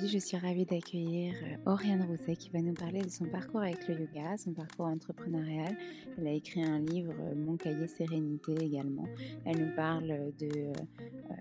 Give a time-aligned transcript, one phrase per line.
[0.00, 3.60] Aujourd'hui, je suis ravie d'accueillir euh, Oriane Rousset qui va nous parler de son parcours
[3.60, 5.76] avec le yoga, son parcours entrepreneurial.
[6.16, 9.04] Elle a écrit un livre, euh, Mon cahier sérénité également.
[9.44, 10.72] Elle nous parle de euh,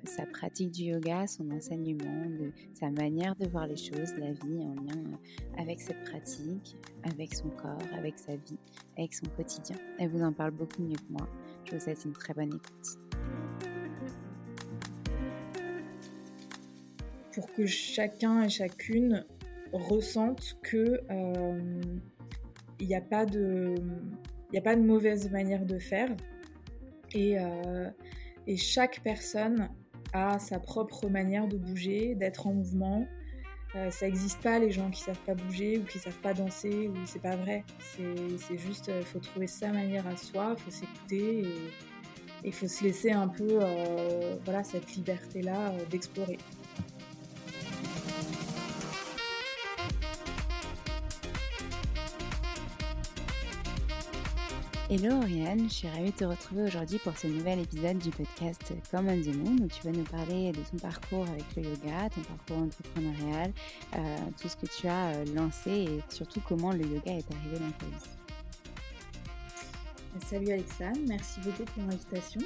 [0.04, 4.62] sa pratique du yoga, son enseignement, de sa manière de voir les choses, la vie
[4.62, 5.04] en lien
[5.58, 8.60] avec cette pratique, avec son corps, avec sa vie,
[8.98, 9.78] avec son quotidien.
[10.00, 11.30] Elle vous en parle beaucoup mieux que moi.
[11.64, 13.69] Je vous souhaite une très bonne écoute.
[17.32, 19.26] Pour que chacun et chacune
[19.74, 21.82] ressente que euh,
[22.80, 23.76] il n'y a pas de
[24.82, 26.10] mauvaise manière de faire
[27.14, 27.90] et, euh,
[28.48, 29.70] et chaque personne
[30.14, 33.06] a sa propre manière de bouger, d'être en mouvement.
[33.76, 36.88] Euh, ça n'existe pas les gens qui savent pas bouger ou qui savent pas danser
[36.88, 37.64] ou c'est pas vrai.
[37.96, 41.72] C'est juste, faut trouver sa manière à soi, il faut s'écouter et
[42.44, 43.60] il faut se laisser un peu,
[44.46, 46.38] voilà, cette liberté là d'explorer.
[54.92, 58.74] Hello Oriane, je suis ravie de te retrouver aujourd'hui pour ce nouvel épisode du podcast
[58.90, 62.10] Come on the Moon où tu vas nous parler de ton parcours avec le yoga,
[62.10, 63.54] ton parcours entrepreneurial,
[63.96, 67.60] euh, tout ce que tu as euh, lancé et surtout comment le yoga est arrivé
[67.60, 68.10] dans ta vie.
[70.26, 72.42] Salut Alexandre, merci beaucoup pour l'invitation.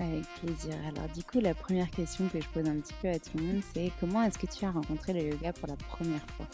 [0.00, 0.74] Avec plaisir.
[0.88, 3.44] Alors du coup, la première question que je pose un petit peu à tout le
[3.44, 6.46] monde, c'est comment est-ce que tu as rencontré le yoga pour la première fois?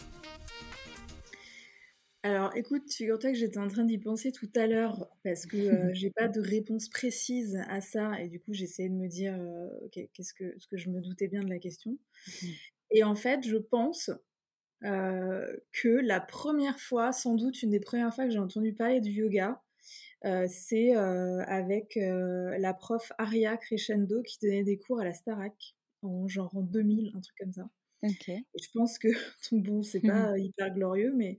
[2.25, 5.89] Alors, écoute, figure-toi que j'étais en train d'y penser tout à l'heure parce que euh,
[5.93, 9.67] j'ai pas de réponse précise à ça et du coup j'essayais de me dire euh,
[9.91, 11.91] qu'est-ce que ce que je me doutais bien de la question.
[11.91, 12.47] Mmh.
[12.91, 14.09] Et en fait, je pense
[14.85, 19.01] euh, que la première fois, sans doute une des premières fois que j'ai entendu parler
[19.01, 19.61] du yoga,
[20.47, 26.55] c'est avec la prof Aria Crescendo qui donnait des cours à la Starac en genre
[26.55, 27.67] en 2000, un truc comme ça.
[28.53, 29.07] Et je pense que,
[29.51, 31.37] donc bon, c'est pas hyper glorieux, mais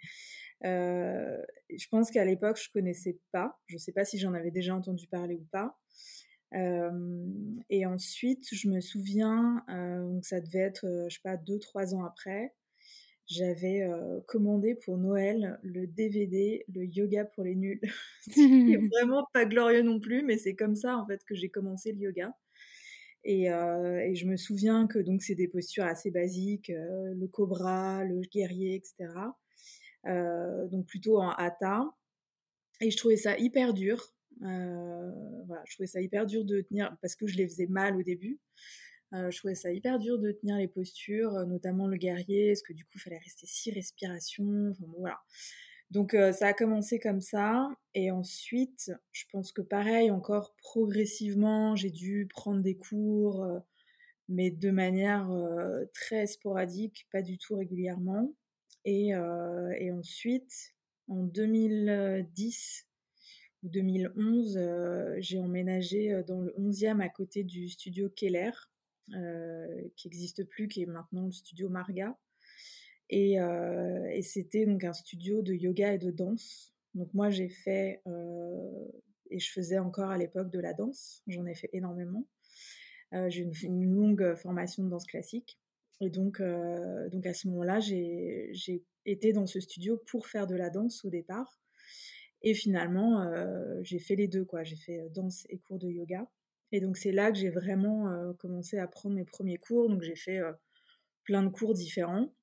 [0.65, 1.37] euh,
[1.77, 3.59] je pense qu'à l'époque, je connaissais pas.
[3.67, 5.79] Je sais pas si j'en avais déjà entendu parler ou pas.
[6.55, 7.27] Euh,
[7.69, 11.95] et ensuite, je me souviens, euh, donc ça devait être, je sais pas, deux, trois
[11.95, 12.55] ans après,
[13.27, 13.89] j'avais
[14.27, 17.81] commandé pour Noël le DVD, le yoga pour les nuls.
[18.31, 18.31] c'est
[18.93, 21.99] vraiment pas glorieux non plus, mais c'est comme ça en fait que j'ai commencé le
[21.99, 22.35] yoga.
[23.25, 28.21] Et, et, je me souviens que donc c'est des postures assez basiques, le cobra, le
[28.21, 29.09] guerrier, etc.
[30.07, 31.85] Euh, donc plutôt en hata.
[32.81, 34.05] Et je trouvais ça hyper dur.
[34.43, 35.11] Euh,
[35.47, 38.03] voilà, je trouvais ça hyper dur de tenir parce que je les faisais mal au
[38.03, 38.41] début.
[39.13, 42.73] Euh, je trouvais ça hyper dur de tenir les postures, notamment le guerrier, parce que
[42.73, 44.71] du coup, il fallait rester six respirations.
[44.71, 45.21] Enfin, voilà.
[45.95, 47.71] Donc ça a commencé comme ça.
[47.95, 53.47] Et ensuite, je pense que pareil, encore progressivement, j'ai dû prendre des cours,
[54.29, 55.31] mais de manière
[55.95, 58.35] très sporadique, pas du tout régulièrement.
[58.87, 60.75] Euh, et, ensuite,
[61.09, 62.87] en 2010
[63.63, 68.51] ou 2011, euh, j'ai emménagé dans le 11e à côté du studio Keller,
[69.97, 72.17] qui n'existe plus, qui est maintenant le studio Marga.
[73.11, 73.39] Et,
[74.23, 76.75] c'était donc un studio de yoga et de danse.
[76.95, 78.01] Donc moi j'ai fait,
[79.31, 82.27] et je faisais encore à l'époque de la danse, j'en ai fait énormément.
[83.13, 85.59] j'ai une, une, longue formation de danse classique.
[86.01, 88.53] Et donc, euh, donc à ce moment-là, j'ai
[89.07, 91.61] été dans ce studio pour faire de la danse au départ.
[92.43, 94.65] Et finalement, euh, j'ai fait les deux, quoi.
[94.65, 96.29] J'ai fait euh, danse et cours de yoga.
[96.73, 99.89] Et donc, c'est là que j'ai vraiment commencé à prendre mes premiers cours.
[99.89, 100.41] Donc, j'ai fait
[101.23, 102.35] plein de cours différents.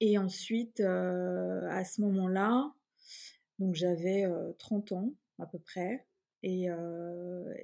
[0.00, 2.72] Et ensuite, à ce moment-là,
[3.58, 4.24] donc j'avais
[4.58, 6.06] 30 ans à peu près.
[6.42, 6.66] Et,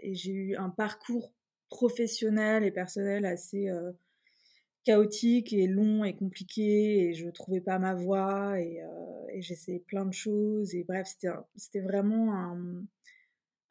[0.03, 1.33] et j'ai eu un parcours
[1.69, 3.71] professionnel et personnel assez
[4.85, 8.87] chaotique et long et compliqué et je trouvais pas ma voie et, euh,
[9.39, 11.07] j'essayais plein de choses et bref
[11.57, 12.35] c'était vraiment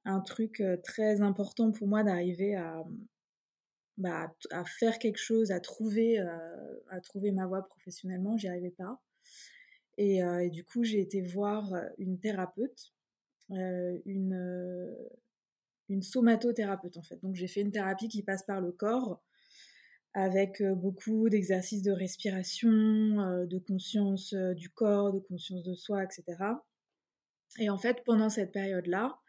[0.05, 2.83] un, truc euh, très important pour moi d'arriver à,
[3.99, 8.71] bah, à faire quelque chose à trouver euh, à trouver ma voie professionnellement j'y arrivais
[8.71, 8.99] pas.
[9.97, 12.93] Et, et, du coup j'ai été voir une thérapeute
[15.89, 17.19] une somatothérapeute en fait.
[17.21, 19.21] Donc j'ai fait une thérapie qui passe par le corps
[20.13, 22.69] avec beaucoup d'exercices de respiration,
[23.45, 26.23] de conscience du corps, de conscience de soi, etc.
[27.57, 29.19] Et en fait, pendant cette période-là,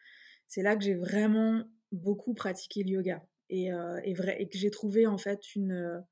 [0.46, 5.06] c'est là que j'ai vraiment beaucoup pratiqué le yoga et, vrai, et que j'ai trouvé
[5.06, 6.04] en fait une,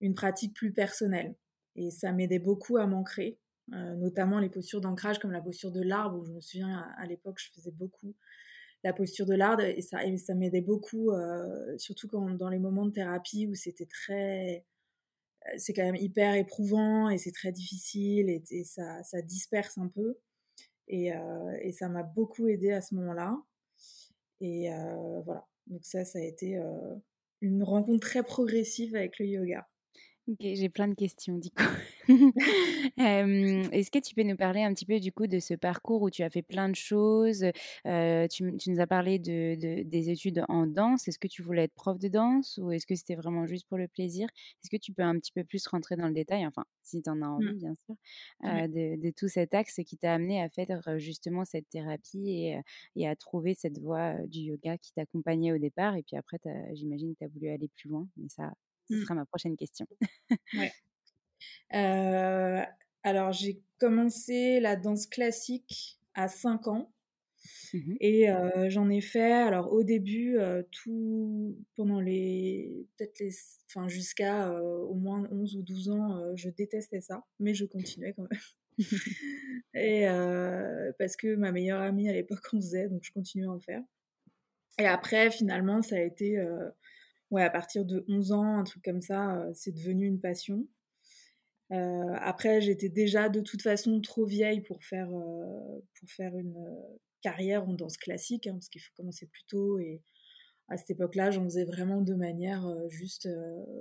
[0.00, 1.34] une pratique plus personnelle.
[1.74, 3.38] Et ça m'aidait beaucoup à m'ancrer,
[3.68, 7.38] notamment les postures d'ancrage comme la posture de l'arbre, où je me souviens à, l'époque,
[7.38, 8.14] je faisais beaucoup
[8.84, 12.86] la posture de l'arbre et ça, ça m'aidait beaucoup, euh, surtout quand, dans les moments
[12.86, 14.64] de thérapie où c'était très.
[15.46, 19.88] Euh, c'est quand même hyper éprouvant et c'est très difficile et, ça, ça, disperse un
[19.88, 20.18] peu.
[20.88, 23.36] Et, euh, et ça m'a beaucoup aidé à ce moment-là.
[24.40, 24.68] Et
[25.24, 25.46] voilà.
[25.66, 26.60] Donc, ça, ça a été
[27.40, 29.68] une rencontre très progressive avec le yoga.
[30.28, 31.62] Ok, j'ai plein de questions du coup.
[32.98, 36.10] Est-ce que tu peux nous parler un petit peu du coup de ce parcours où
[36.10, 37.44] tu as fait plein de choses
[37.84, 41.06] tu, nous as parlé de, des études en danse.
[41.06, 43.78] Est-ce que tu voulais être prof de danse ou est-ce que c'était vraiment juste pour
[43.78, 44.28] le plaisir?
[44.62, 47.10] Est-ce que tu peux un petit peu plus rentrer dans le détail, enfin si tu
[47.10, 47.58] en as envie mmh.
[47.58, 47.94] bien sûr,
[48.42, 52.60] de, de, tout cet axe qui t'a amené à faire justement cette thérapie et,
[52.96, 56.38] et à trouver cette voie du yoga qui t'accompagnait au départ et puis après
[56.74, 58.52] j'imagine que tu as voulu aller plus loin, mais ça
[58.88, 59.02] ce mmh.
[59.02, 59.86] sera ma prochaine question.
[60.54, 60.72] ouais.
[61.74, 62.62] Euh,
[63.02, 66.92] alors, j'ai commencé la danse classique à 5 ans.
[67.72, 72.86] Mmh et euh, j'en ai fait, alors au début, euh, tout pendant les.
[72.96, 73.30] Peut-être les.
[73.68, 78.26] Enfin, jusqu'à au moins 11 ou 12 ans, je détestais ça, mais je continuais quand
[78.30, 78.40] même.
[79.74, 80.06] et
[80.98, 83.82] parce que ma meilleure amie à l'époque en faisait, donc je continuais à en faire.
[84.78, 86.38] Et après, finalement, ça a été
[87.30, 90.66] ouais, à partir de 11 ans, un truc comme ça, euh, c'est devenu une passion.
[91.72, 96.56] Euh, après, j'étais déjà de toute façon trop vieille pour faire, euh, pour faire une
[97.22, 99.78] carrière en danse classique, hein, parce qu'il faut commencer plus tôt.
[99.80, 100.02] Et
[100.68, 103.28] à cette époque-là, j'en faisais vraiment de manière juste.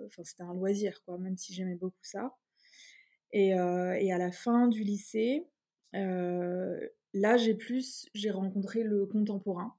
[0.07, 2.35] Enfin, c'était un loisir, quoi, même si j'aimais beaucoup ça.
[3.31, 5.45] Et, et, à la fin du lycée,
[5.93, 9.75] là, j'ai plus, j'ai rencontré le contemporain,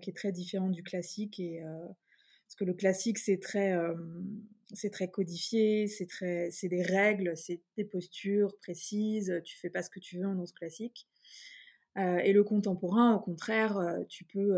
[0.00, 1.62] qui est très différent du classique et
[2.58, 3.74] que le classique c'est très
[4.74, 9.82] c'est très codifié, c'est très c'est des règles, c'est des postures précises, tu fais pas
[9.82, 11.06] ce que tu veux en danse classique.
[11.96, 14.56] et le contemporain, au contraire, tu peux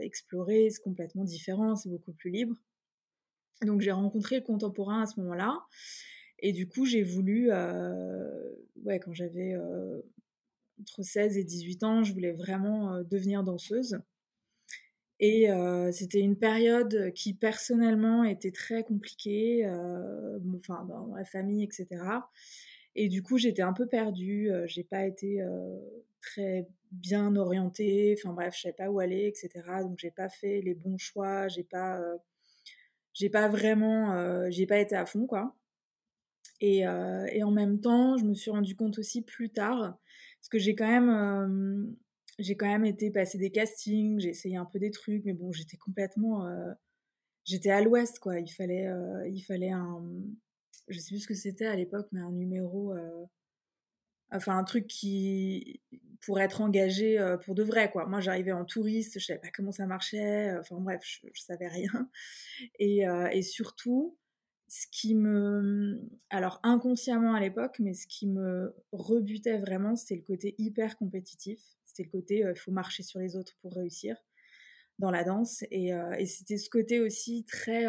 [0.00, 2.56] explorer, c'est complètement différent, c'est beaucoup plus libre.
[3.62, 5.60] Donc j'ai rencontré le contemporain à ce moment-là.
[6.38, 9.54] Et du coup, j'ai voulu, ouais, quand j'avais
[10.80, 13.98] entre 16 et 18 ans, je voulais vraiment devenir danseuse.
[15.22, 15.48] Et
[15.92, 19.68] c'était une période qui personnellement était très compliquée,
[20.56, 21.86] enfin dans la famille, etc.
[22.94, 25.44] Et du coup, j'étais un peu perdue, j'ai pas été
[26.22, 29.82] très bien orientée, enfin bref, je savais pas où aller, etc.
[29.82, 32.00] Donc j'ai pas fait les bons choix, j'ai pas,
[33.12, 35.54] j'ai pas vraiment, j'ai pas été à fond quoi.
[36.62, 39.98] Et, et, en même temps, je me suis rendu compte aussi plus tard,
[40.40, 41.94] parce que j'ai quand même
[42.40, 45.52] j'ai quand même été passer des castings, j'ai essayé un peu des trucs, mais bon,
[45.52, 46.46] j'étais complètement.
[46.46, 46.72] Euh,
[47.44, 48.40] j'étais à l'ouest, quoi.
[48.40, 50.02] Il fallait, euh, il fallait un.
[50.88, 52.94] Je sais plus ce que c'était à l'époque, mais un numéro.
[52.94, 53.24] Euh,
[54.32, 55.82] enfin, un truc qui.
[56.22, 58.06] pour être engagé pour de vrai, quoi.
[58.06, 60.56] Moi, j'arrivais en touriste, je savais pas comment ça marchait.
[60.58, 62.10] Enfin, bref, je, je savais rien.
[62.78, 64.16] Et, et surtout,
[64.68, 66.00] ce qui me.
[66.30, 71.60] Alors, inconsciemment à l'époque, mais ce qui me rebutait vraiment, c'était le côté hyper compétitif
[72.02, 74.16] le côté, il faut marcher sur les autres pour réussir
[75.00, 75.64] dans la danse.
[75.70, 75.92] Et,
[76.26, 77.86] c'était ce côté aussi très,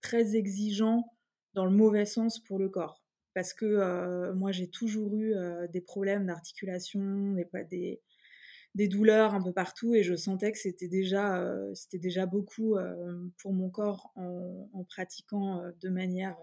[0.00, 1.04] très exigeant
[1.54, 3.04] dans le mauvais sens pour le corps.
[3.34, 5.34] Parce que moi, j'ai toujours eu
[5.72, 8.00] des problèmes d'articulation, des, des,
[8.74, 12.76] des, douleurs un peu partout, et je sentais que c'était déjà, c'était déjà beaucoup
[13.38, 16.36] pour mon corps en, en pratiquant de manière,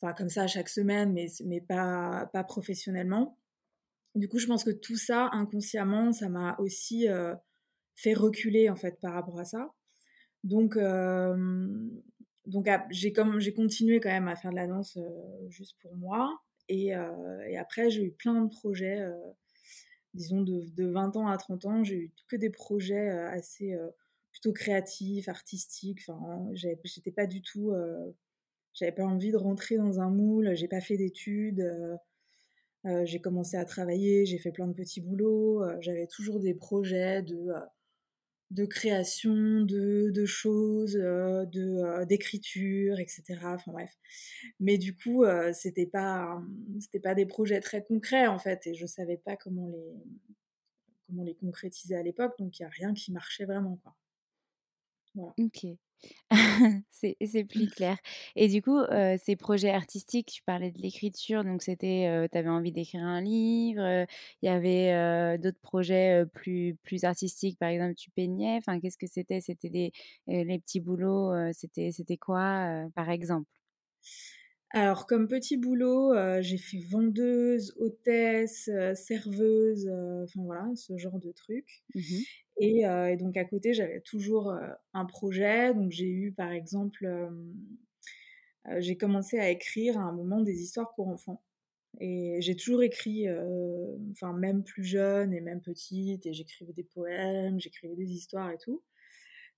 [0.00, 3.38] enfin comme ça chaque semaine, mais, mais pas, pas professionnellement.
[4.18, 7.36] Du coup, je pense que tout ça, inconsciemment, ça m'a aussi euh,
[7.94, 9.70] fait reculer en fait par rapport à ça.
[10.42, 10.76] Donc,
[12.46, 15.96] donc j'ai comme j'ai continué quand même à faire de la danse euh, juste pour
[15.96, 16.40] moi.
[16.68, 19.00] Et, euh, et après, j'ai eu plein de projets,
[20.14, 23.76] disons de, de, 20 ans à 30 ans, j'ai eu que des projets assez
[24.32, 26.00] plutôt créatifs, artistiques.
[26.08, 27.72] Enfin, j'étais pas du tout,
[28.74, 30.54] j'avais pas envie de rentrer dans un moule.
[30.56, 31.64] J'ai pas fait d'études.
[32.86, 36.54] Euh, j'ai commencé à travailler, j'ai fait plein de petits boulots, euh, j'avais toujours des
[36.54, 37.60] projets de, euh,
[38.50, 43.22] de création, de, de choses, de d'écriture, etc.
[43.44, 43.92] Enfin bref.
[44.60, 46.42] Mais du coup, c'était pas
[46.80, 49.94] c'était pas des projets très concrets en fait, et je savais pas comment les
[51.06, 53.94] comment les concrétiser à l'époque, donc il y a rien qui marchait vraiment quoi.
[55.14, 55.34] Voilà.
[55.38, 55.66] Ok.
[56.90, 57.96] c'est plus clair.
[58.36, 58.78] Et du coup,
[59.24, 64.06] ces projets artistiques, tu parlais de l'écriture, donc c'était, tu avais envie d'écrire un livre,
[64.42, 69.06] il y avait d'autres projets plus, plus artistiques, par exemple, tu peignais, enfin, qu'est-ce que
[69.06, 69.40] c'était?
[69.40, 69.92] C'était des
[70.26, 73.48] les petits boulots, c'était c'était quoi, par exemple?
[74.70, 76.12] Alors, comme petit boulot,
[76.42, 79.88] j'ai fait vendeuse, hôtesse, serveuse,
[80.24, 81.82] enfin voilà, ce genre de trucs.
[81.94, 82.00] Mmh
[82.60, 84.52] et, donc à côté, j'avais toujours
[84.94, 85.74] un projet.
[85.74, 87.06] Donc j'ai eu par exemple,
[88.78, 91.42] j'ai commencé à écrire à un moment des histoires pour enfants.
[92.00, 93.26] Et j'ai toujours écrit,
[94.12, 98.58] enfin même plus jeune et même petite, et j'écrivais des poèmes, j'écrivais des histoires et
[98.58, 98.82] tout.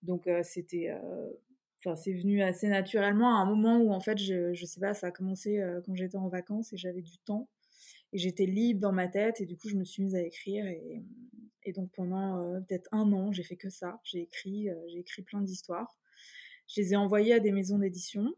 [0.03, 0.95] Donc c'était,
[1.79, 4.95] enfin c'est venu assez naturellement à un moment où en fait, je, je sais pas,
[4.95, 7.49] ça a commencé quand j'étais en vacances et j'avais du temps
[8.13, 10.67] et j'étais libre dans ma tête et du coup je me suis mise à écrire
[10.67, 11.03] et,
[11.73, 14.01] donc pendant euh, peut-être un an, j'ai fait que ça.
[14.03, 15.97] J'ai écrit, euh, j'ai écrit plein d'histoires.
[16.67, 18.35] Je les ai envoyées à des maisons d'édition.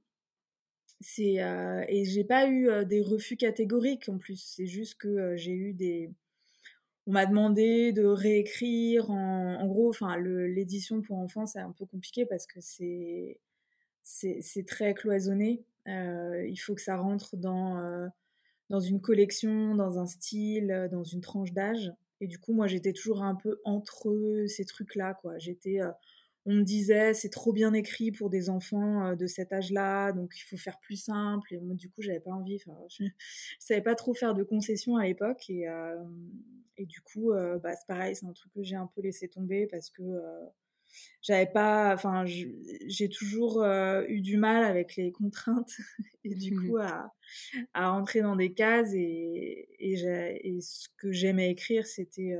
[1.00, 4.36] C'est euh, et j'ai pas eu des refus catégoriques en plus.
[4.36, 6.10] C'est juste que j'ai eu des.
[7.06, 9.10] On m'a demandé de réécrire.
[9.10, 13.40] En, en gros, enfin, l'édition pour enfants c'est un peu compliqué parce que c'est
[14.02, 15.64] c'est très cloisonné.
[15.86, 18.10] il faut que ça rentre dans
[18.70, 21.92] dans une collection, dans un style, dans une tranche d'âge.
[22.22, 25.38] Et du coup, moi, j'étais toujours un peu entre ces trucs-là, quoi.
[25.38, 25.90] J'étais, euh,
[26.46, 30.32] on me disait, c'est trop bien écrit pour des enfants euh, de cet âge-là, donc
[30.38, 31.52] il faut faire plus simple.
[31.52, 32.58] Et moi, du coup, j'avais pas envie.
[32.58, 33.06] Je, je
[33.58, 35.96] savais pas trop faire de concessions à l'époque, et, euh,
[36.76, 39.66] et du coup, bah, c'est pareil, c'est un truc que j'ai un peu laissé tomber
[39.66, 40.02] parce que
[41.22, 43.64] j'avais pas enfin j'ai toujours
[44.08, 45.72] eu du mal avec les contraintes
[46.24, 47.12] et du mmh coup à,
[47.74, 52.36] à rentrer dans des cases et, et, ce que j'aimais écrire c'était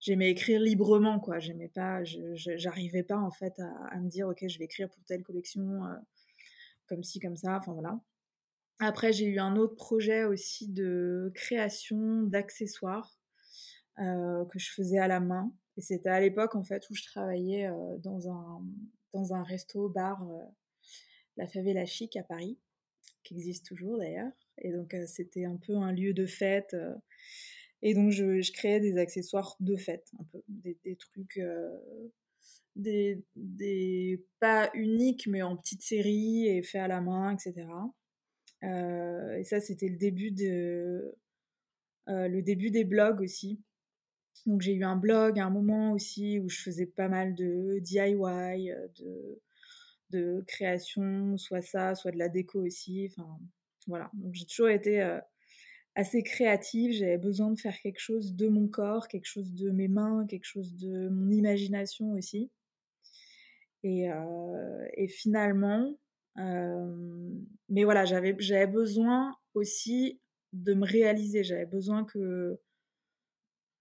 [0.00, 1.38] j'aimais écrire librement quoi.
[1.38, 5.04] J'aimais pas j'arrivais pas en fait à, à, me dire ok je vais écrire pour
[5.04, 5.80] telle collection
[6.86, 7.98] comme ci comme ça enfin voilà.
[8.80, 13.18] Après, j'ai eu un autre projet aussi de création d'accessoires
[13.96, 15.52] que je faisais à la main.
[15.76, 18.62] Et c'était à l'époque, en fait, où je travaillais dans, un,
[19.12, 20.24] dans un resto-bar,
[21.36, 22.58] la Favela Chic à Paris,
[23.24, 24.30] qui existe toujours d'ailleurs.
[24.58, 26.76] Et donc, c'était un peu un lieu de fête.
[27.82, 30.42] et donc, je, créais des accessoires de fête, un peu.
[30.46, 31.40] Des, trucs
[32.76, 37.66] des, des, pas uniques, mais en petite série et fait à la main, etc.
[38.64, 41.14] Euh, et ça, c'était le début de
[42.08, 43.60] euh, le début des blogs aussi.
[44.46, 47.78] Donc j'ai eu un blog à un moment aussi où je faisais pas mal de
[47.80, 49.40] DIY, de,
[50.10, 53.10] de création, soit ça, soit de la déco aussi.
[53.10, 53.38] Enfin
[53.86, 54.10] voilà.
[54.14, 55.20] Donc j'ai toujours été euh,
[55.94, 56.92] assez créative.
[56.92, 60.46] J'avais besoin de faire quelque chose de mon corps, quelque chose de mes mains, quelque
[60.46, 62.50] chose de mon imagination aussi.
[63.82, 64.08] Et,
[64.94, 65.94] et finalement,
[66.36, 70.20] mais voilà, j'avais besoin aussi
[70.52, 71.44] de me réaliser.
[71.44, 72.58] J'avais besoin que,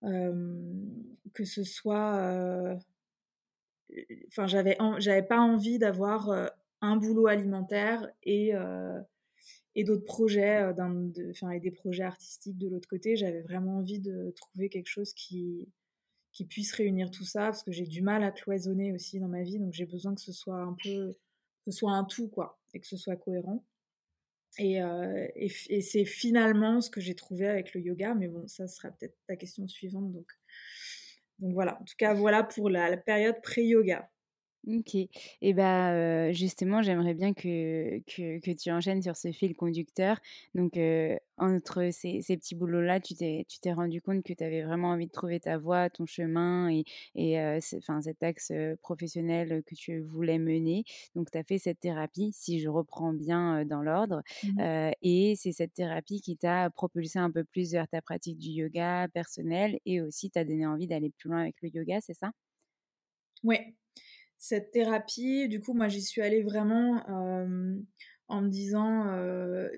[0.04, 2.78] que ce soit.
[4.28, 8.52] Enfin, j'avais, pas envie d'avoir un boulot alimentaire et,
[9.76, 10.64] et d'autres projets,
[11.32, 13.16] enfin, et des projets artistiques de l'autre côté.
[13.16, 15.70] J'avais vraiment envie de trouver quelque chose qui,
[16.32, 19.44] qui puisse réunir tout ça parce que j'ai du mal à cloisonner aussi dans ma
[19.44, 19.60] vie.
[19.60, 21.14] Donc, j'ai besoin que ce soit un peu
[21.66, 23.64] ce soit un tout, quoi, et que ce soit cohérent.
[24.60, 25.50] Et, euh, et,
[25.82, 29.36] c'est finalement ce que j'ai trouvé avec le yoga, mais bon, ça sera peut-être ta
[29.36, 30.12] question suivante.
[30.12, 30.28] Donc
[31.40, 34.10] voilà, en tout cas, voilà pour la période pré-yoga.
[34.66, 34.96] OK
[35.42, 40.20] et bah, justement, j'aimerais bien que que que tu enchaînes sur ce fil conducteur.
[40.56, 40.80] Donc,
[41.38, 44.92] entre ces ces petits boulots-là, tu t'es tu t'es rendu compte que tu avais vraiment
[44.92, 47.38] envie de trouver ta voie, ton chemin et et
[47.76, 50.86] enfin, cet axe, professionnel, que tu voulais mener.
[51.14, 54.64] Donc tu as fait cette thérapie, si je reprends bien, dans l'ordre, mmh
[55.02, 59.08] et c'est cette thérapie qui t'a propulsé un peu plus vers ta pratique du yoga
[59.14, 62.32] personnel et aussi t'a donné envie d'aller plus loin avec le yoga, c'est ça?
[63.44, 63.76] Ouais
[64.44, 67.02] cette thérapie, du coup, moi, j'y suis allée vraiment
[68.28, 69.06] en me disant,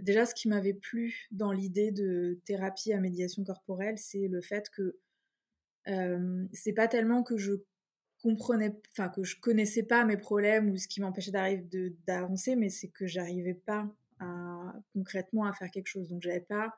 [0.01, 4.71] déjà, ce qui m'avait plu dans l'idée de thérapie à médiation corporelle, c'est le fait
[4.71, 4.97] que
[6.51, 7.51] c'est pas tellement que je
[8.17, 12.69] comprenais, enfin, que je connaissais pas mes problèmes ou ce qui m'empêchait d'arriver d'avancer, mais
[12.69, 13.87] c'est que j'arrivais pas
[14.93, 16.09] concrètement à faire quelque chose.
[16.09, 16.75] Donc, j'avais pas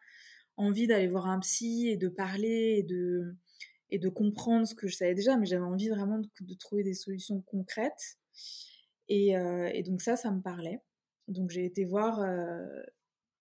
[0.57, 3.33] envie d'aller voir un psy et de parler et de
[3.89, 6.93] et de comprendre ce que je savais déjà, mais j'avais envie vraiment de, trouver des
[6.93, 8.17] solutions concrètes.
[9.07, 10.81] Et, euh, et, donc ça, ça me parlait.
[11.27, 12.65] Donc j'ai été voir euh,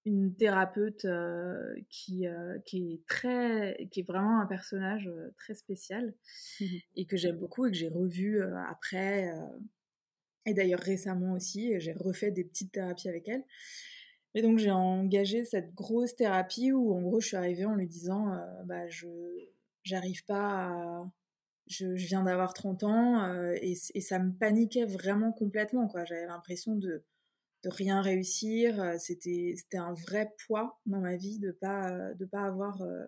[0.04, 2.26] une thérapeute euh, qui,
[2.64, 6.14] qui est très, qui est vraiment un personnage très spécial
[6.60, 6.64] mmh
[6.96, 9.32] et que j'aime beaucoup et que j'ai revu après.
[10.46, 13.44] et d'ailleurs récemment aussi, j'ai refait des petites thérapies avec elle.
[14.34, 17.86] Et donc j'ai engagé cette grosse thérapie où en gros je suis arrivée en lui
[17.86, 19.06] disant bah je
[19.86, 21.10] j'arrive pas à...
[21.68, 25.88] Je, viens d'avoir 30 ans euh, et, ça me paniquait vraiment complètement.
[25.88, 26.04] quoi.
[26.04, 27.02] J'avais l'impression de,
[27.64, 28.80] de rien réussir.
[28.80, 33.04] Euh, c'était, un vrai poids dans ma vie de pas de pas avoir euh,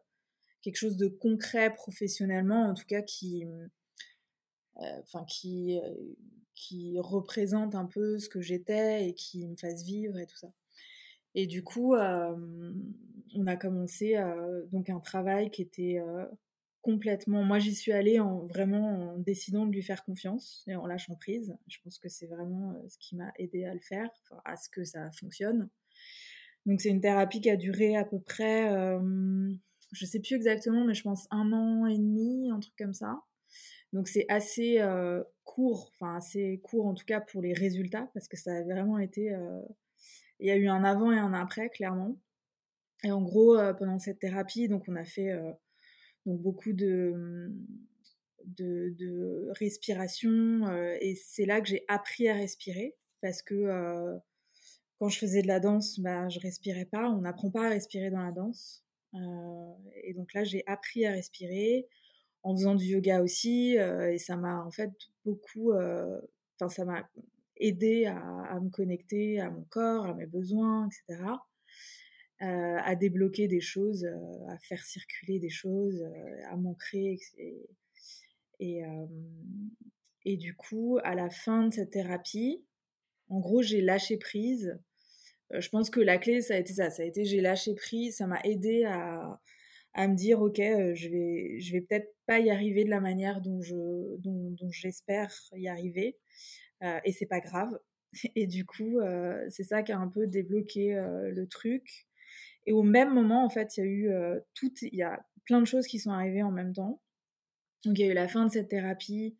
[0.62, 3.44] quelque chose de concret professionnellement, en tout cas qui,
[5.28, 5.78] qui,
[6.56, 10.52] qui représente un peu ce que j'étais et qui me fasse vivre et tout ça.
[11.36, 14.16] Et du coup, on a commencé
[14.72, 16.00] donc un travail qui était
[16.88, 17.44] complètement.
[17.44, 21.16] Moi, j'y suis allée en vraiment en décidant de lui faire confiance et en lâchant
[21.16, 21.54] prise.
[21.66, 24.08] Je pense que c'est vraiment euh, ce qui m'a aidé à le faire,
[24.46, 25.68] à ce que ça fonctionne.
[26.64, 29.52] Donc, c'est une thérapie qui a duré à peu près, euh,
[29.92, 33.20] je sais plus exactement, mais je pense un an et demi, un truc comme ça.
[33.92, 38.28] Donc, c'est assez euh, court, enfin assez court en tout cas pour les résultats, parce
[38.28, 39.34] que ça a vraiment été.
[39.34, 39.60] Euh,
[40.40, 42.16] il y a eu un avant et un après, clairement.
[43.04, 45.32] Et en gros, pendant cette thérapie, donc on a fait
[46.28, 47.50] donc beaucoup de,
[48.44, 50.66] de, respiration.
[50.66, 54.16] Euh, et c'est là que j'ai appris à respirer parce que euh,
[54.98, 57.08] quand je faisais de la danse, bah, je respirais pas.
[57.08, 58.84] On n'apprend pas à respirer dans la danse.
[59.14, 59.72] Euh,
[60.04, 61.88] et donc là, j'ai appris à respirer
[62.42, 63.76] en faisant du yoga aussi.
[63.76, 64.92] et ça m'a en fait
[65.24, 65.72] beaucoup.
[65.72, 67.08] Enfin, ça m'a
[67.56, 68.18] aidé à,
[68.50, 71.24] à, me connecter à mon corps, à mes besoins, etc.
[72.40, 77.18] Euh, à débloquer des choses, euh, à faire circuler des choses, euh, à m'ancrer.
[78.60, 78.84] Et,
[80.24, 82.64] et, du coup, à la fin de cette thérapie,
[83.28, 84.78] en gros, j'ai lâché prise.
[85.50, 86.90] je pense que la clé, ça a été ça.
[86.90, 88.16] Ça a été j'ai lâché prise.
[88.18, 89.40] Ça m'a aidé à,
[89.94, 93.40] à me dire ok je vais je vais peut-être pas y arriver de la manière
[93.40, 96.18] dont je dont, j'espère y arriver
[97.04, 97.78] et c'est pas grave
[98.36, 98.98] Et du coup,
[99.50, 102.07] c'est ça qui a un peu débloqué le truc.
[102.68, 104.10] Et au même moment, en fait, il y a eu
[104.52, 107.00] tout, il y a plein de choses qui sont arrivées en même temps.
[107.86, 109.38] Donc il y a eu la fin de cette thérapie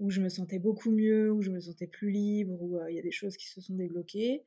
[0.00, 2.98] où je me sentais beaucoup mieux, où je me sentais plus libre, où il y
[2.98, 4.42] a des choses qui se sont débloquées.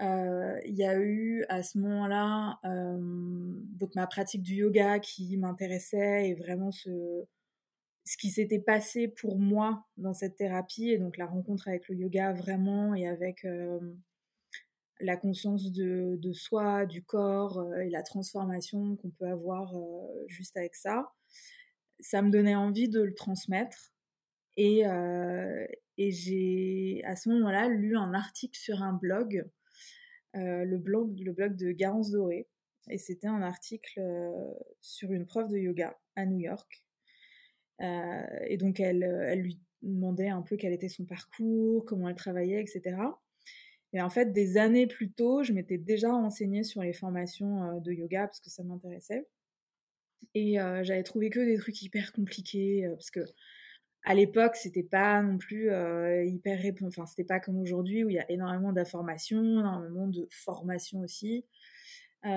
[0.00, 6.34] Il y a eu à ce moment-là donc ma pratique du yoga qui m'intéressait et
[6.34, 7.24] vraiment ce,
[8.04, 11.96] ce qui s'était passé pour moi dans cette thérapie et donc la rencontre avec le
[11.96, 13.46] yoga vraiment et avec
[15.00, 19.74] la conscience de, soi, du corps et la transformation qu'on peut avoir
[20.26, 21.12] juste avec ça,
[22.00, 23.92] ça me donnait envie de le transmettre.
[24.56, 24.84] Et,
[25.98, 29.46] et j'ai à ce moment-là lu un article sur un blog
[30.36, 32.46] euh, le, blog, le blog de Garance Doré.
[32.90, 36.84] Et c'était un article euh, sur une prof de yoga à New York.
[37.80, 42.16] Euh, et donc, elle, elle lui demandait un peu quel était son parcours, comment elle
[42.16, 42.96] travaillait, etc.
[43.96, 47.92] Et en fait, des années plus tôt, je m'étais déjà renseignée sur les formations de
[47.92, 49.26] yoga parce que ça m'intéressait.
[50.34, 53.20] Et j'avais trouvé que des trucs hyper compliqués parce que
[54.06, 58.14] à l'époque, c'était pas non plus euh, hyper enfin c'était pas comme aujourd'hui où il
[58.14, 61.44] y a énormément d'informations, énormément de formations aussi.
[62.24, 62.28] Euh,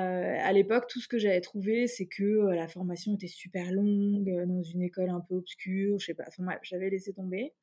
[0.42, 4.32] à l'époque, tout ce que j'avais trouvé, c'est que euh, la formation était super longue,
[4.48, 6.26] dans une école un peu obscure, je sais pas.
[6.28, 7.54] Enfin bref, j'avais laissé tomber.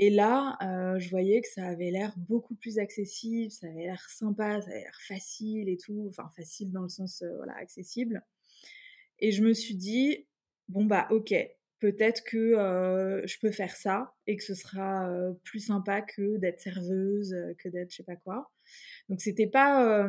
[0.00, 0.56] Et là,
[0.98, 4.82] je voyais que ça avait l'air beaucoup plus accessible, ça avait l'air sympa, ça avait
[4.82, 6.06] l'air facile et tout.
[6.08, 8.22] Enfin, facile dans le sens, voilà, accessible.
[9.18, 10.26] Et je me suis dit,
[10.68, 11.34] bon bah ok,
[11.80, 12.52] peut-être que
[13.26, 15.10] je peux faire ça et que ce sera
[15.42, 18.52] plus sympa que d'être serveuse, que d'être je sais pas quoi.
[19.08, 20.08] Donc c'était pas,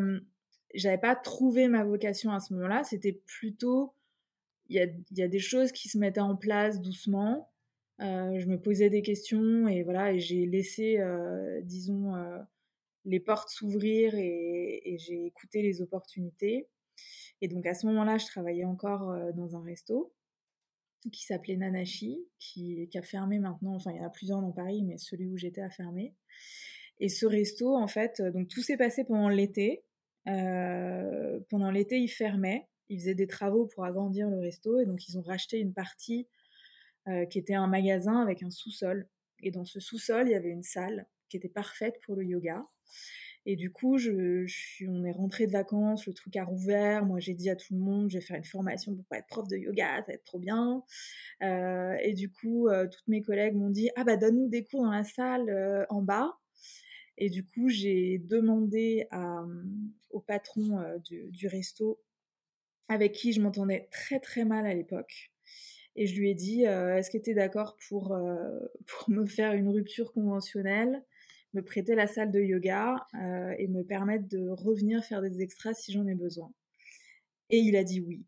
[0.76, 2.84] j'avais pas trouvé ma vocation à ce moment-là.
[2.84, 3.96] C'était plutôt,
[4.68, 7.52] il y a, y a, des choses qui se mettaient en place doucement.
[8.00, 11.00] Je me posais des questions et voilà et j'ai laissé,
[11.64, 12.14] disons,
[13.06, 16.68] les portes s'ouvrir et, j'ai écouté les opportunités.
[17.42, 20.14] Et donc à ce moment-là, je travaillais encore dans un resto
[21.12, 23.76] qui s'appelait Nanashi, qui, a fermé maintenant.
[23.76, 26.14] Enfin, il y en a plusieurs dans Paris, mais celui où j'étais a fermé.
[27.00, 29.84] Et ce resto, en fait, euh, donc tout s'est passé pendant l'été.
[30.28, 32.68] Euh, pendant l'été, il fermait.
[32.90, 36.28] Ils faisaient des travaux pour agrandir le resto, et donc ils ont racheté une partie
[37.10, 39.08] euh, qui était un magasin avec un sous-sol.
[39.42, 42.64] Et dans ce sous-sol, il y avait une salle qui était parfaite pour le yoga.
[43.48, 47.06] Et du coup, on est rentré de vacances, le truc a rouvert.
[47.06, 49.48] Moi, j'ai dit à tout le monde, je vais faire une formation pour être prof
[49.48, 50.84] de yoga, ça va être trop bien.
[51.42, 54.84] Euh, et du coup, euh, toutes mes collègues m'ont dit, ah bah donne-nous des cours
[54.84, 56.38] dans la salle en bas.
[57.18, 59.08] Et du coup, j'ai demandé
[60.12, 62.00] au patron du, du, resto,
[62.88, 65.32] avec qui je m'entendais très très mal à l'époque.
[66.00, 68.18] Et je lui ai dit, est-ce que tu es d'accord pour,
[68.88, 71.04] pour me faire une rupture conventionnelle
[71.54, 75.74] me prêter la salle de yoga euh, et me permettre de revenir faire des extras
[75.74, 76.52] si j'en ai besoin?
[77.50, 78.26] Et il a dit oui.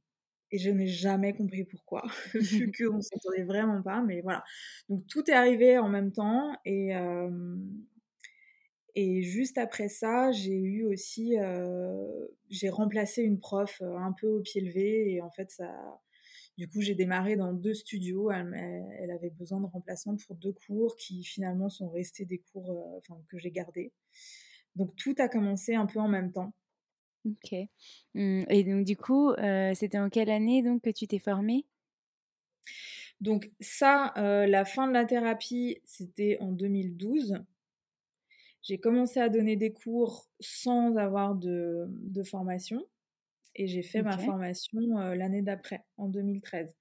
[0.52, 2.04] Et je n'ai jamais compris pourquoi,
[2.36, 4.44] vu qu'on ne s'entendait vraiment pas, mais voilà.
[4.90, 7.30] Donc tout est arrivé en même temps et, euh,
[8.96, 14.42] et juste après ça, j'ai eu aussi, euh, j'ai remplacé une prof un peu au
[14.42, 15.72] pied levé et en fait ça,
[16.62, 18.30] du coup, j'ai démarré dans deux studios.
[18.30, 23.16] Elle, avait besoin de remplacement pour deux cours qui finalement sont restés des cours euh,
[23.30, 23.92] que j'ai gardés.
[24.76, 26.54] Donc tout a commencé un peu en même temps.
[27.26, 27.56] Ok.
[28.14, 31.66] Mmh, et donc du coup, euh, c'était en quelle année donc que tu t'es formée?
[33.22, 37.40] Donc ça, euh, la fin de la thérapie, c'était en 2012.
[38.62, 42.86] J'ai commencé à donner des cours sans avoir de formation
[43.56, 44.80] et j'ai fait ma formation
[45.14, 46.76] l'année d'après, en 2013.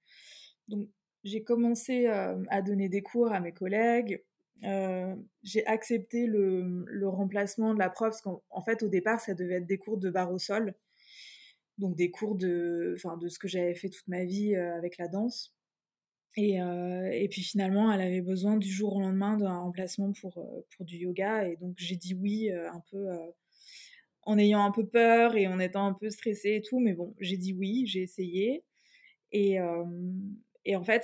[0.67, 0.87] Donc
[1.23, 4.23] j'ai commencé à donner des cours à mes collègues.
[4.61, 9.55] j'ai accepté le, le, remplacement de la prof parce qu'en fait au départ ça devait
[9.55, 10.73] être des cours de barre au sol,
[11.77, 15.53] donc des cours de, de ce que j'avais fait toute ma vie avec la danse.
[16.37, 20.33] Et, et, puis finalement, elle avait besoin du jour au lendemain d'un remplacement pour,
[20.75, 21.45] pour du yoga.
[21.45, 23.09] Et donc j'ai dit oui un peu
[24.23, 26.79] en ayant un peu peur et en étant un peu stressée et tout.
[26.79, 28.63] Mais bon, j'ai dit oui, j'ai essayé.
[29.31, 29.57] Et,
[30.65, 31.03] et en fait,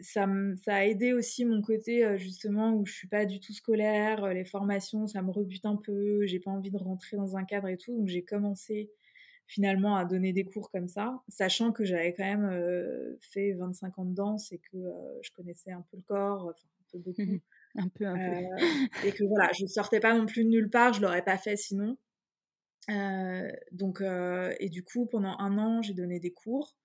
[0.00, 0.26] ça,
[0.64, 4.44] ça, a aidé aussi mon côté justement où je suis pas du tout scolaire, les
[4.44, 7.76] formations, ça me rebute un peu, j'ai pas envie de rentrer dans un cadre et
[7.76, 7.96] tout.
[7.96, 8.90] Donc j'ai commencé
[9.46, 14.04] finalement à donner des cours comme ça, sachant que j'avais quand même fait 25 ans
[14.04, 14.76] de danse et que
[15.22, 17.40] je connaissais un peu le corps, enfin un peu beaucoup.
[17.76, 19.06] un peu, un peu.
[19.06, 21.56] et que voilà, je sortais pas non plus de nulle part, je l'aurais pas fait
[21.56, 21.96] sinon.
[22.90, 26.76] Euh, donc, euh, et du coup, pendant un an, j'ai donné des cours.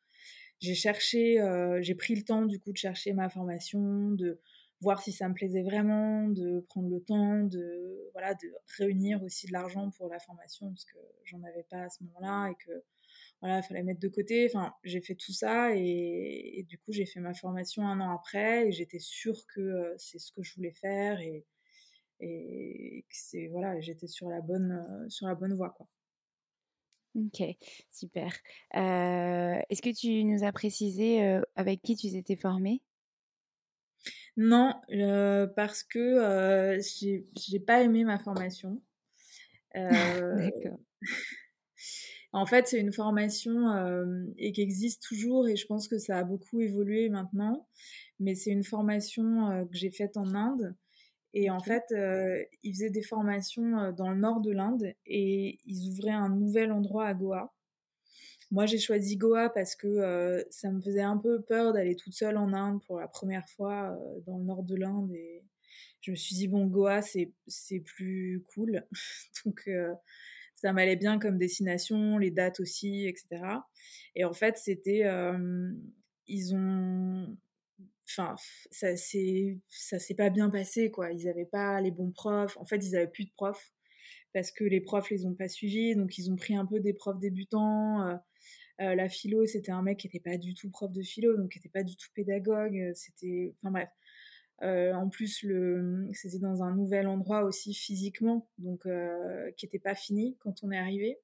[0.59, 4.39] J'ai cherché, euh, j'ai pris le temps du coup de chercher ma formation, de
[4.81, 9.47] voir si ça me plaisait vraiment, de prendre le temps, de voilà, de réunir aussi
[9.47, 12.83] de l'argent pour la formation parce que j'en avais pas à ce moment-là et que
[13.41, 14.49] voilà, il fallait mettre de côté.
[14.49, 18.67] Enfin, j'ai fait tout ça et, du coup, j'ai fait ma formation un an après
[18.67, 21.45] et j'étais sûre que euh, c'est ce que je voulais faire et,
[22.23, 25.87] et que c'est voilà, j'étais sur la bonne euh, sur la bonne voie quoi.
[27.15, 27.43] Ok,
[27.91, 28.33] super.
[28.75, 32.81] Euh, est-ce que tu nous as précisé avec qui tu t'étais formée?
[34.35, 38.81] Non, euh, parce que euh, j'ai pas aimé ma formation.
[39.75, 40.79] Euh, D'accord.
[42.31, 46.23] en fait, c'est une formation et qui existe toujours et je pense que ça a
[46.23, 47.67] beaucoup évolué maintenant.
[48.19, 50.75] Mais c'est une formation que j'ai faite en Inde.
[51.33, 51.83] Et en fait,
[52.61, 57.07] ils faisaient des formations dans le nord de l'Inde et ils ouvraient un nouvel endroit
[57.07, 57.53] à Goa.
[58.53, 62.13] Moi, j'ai choisi Goa parce que euh, ça me faisait un peu peur d'aller toute
[62.13, 65.11] seule en Inde pour la première fois euh, dans le nord de l'Inde.
[65.11, 65.43] Et
[66.01, 68.85] je me suis dit, bon, Goa, c'est plus cool.
[69.45, 69.91] Donc, euh,
[70.53, 73.43] ça m'allait bien comme destination, les dates aussi, etc.
[74.13, 75.03] Et en fait, c'était.
[76.27, 77.35] ils ont.
[78.09, 78.35] Enfin,
[78.71, 81.11] ça s'est pas bien passé, quoi.
[81.11, 82.57] Ils n'avaient pas les bons profs.
[82.57, 83.73] En fait, ils n'avaient plus de profs
[84.33, 85.95] parce que les profs les ont pas suivis.
[85.95, 88.19] Donc, ils ont pris un peu des profs débutants
[88.81, 91.51] euh, la philo, c'était un mec qui n'était pas du tout prof de philo, donc
[91.51, 92.75] qui n'était pas du tout pédagogue.
[92.77, 93.89] Euh, c'était, enfin bref.
[94.63, 98.83] Euh, en plus, le, c'était dans un nouvel endroit aussi physiquement, donc
[99.57, 101.19] qui n'était pas fini quand on est arrivé.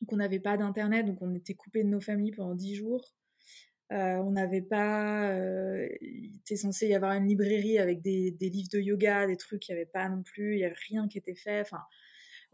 [0.00, 3.14] Donc on n'avait pas d'internet, donc on était coupé de nos familles pendant dix jours.
[3.90, 5.32] On n'avait pas.
[6.00, 9.68] il était censé y avoir une librairie avec des, des livres de yoga, des trucs,
[9.68, 11.60] il n'y avait pas non plus, il n'y avait rien qui était fait.
[11.60, 11.82] Enfin,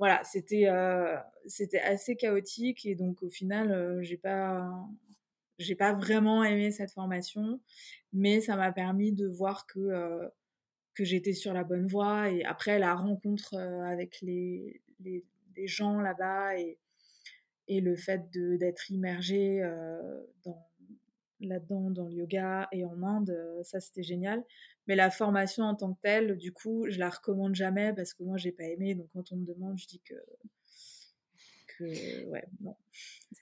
[0.01, 1.15] voilà, c'était euh,
[1.47, 4.67] c'était assez chaotique et donc au final, euh, j'ai pas
[5.59, 7.61] j'ai pas vraiment aimé cette formation,
[8.15, 10.27] mais ça m'a permis de voir que euh,
[10.95, 15.23] que j'étais sur la bonne voie et après la rencontre avec les, les,
[15.67, 16.79] gens là-bas et
[17.69, 19.61] et le fait d'être immergé
[20.45, 20.70] dans
[21.41, 24.45] là-dedans dans le yoga et en Inde, ça c'était génial.
[24.87, 28.25] Mais la formation en tant que telle, du coup, je la recommande jamais parce que
[28.25, 28.95] moi, j'ai pas aimé.
[28.95, 30.15] Donc, quand on me demande, je dis que.
[31.79, 32.75] que ouais, non.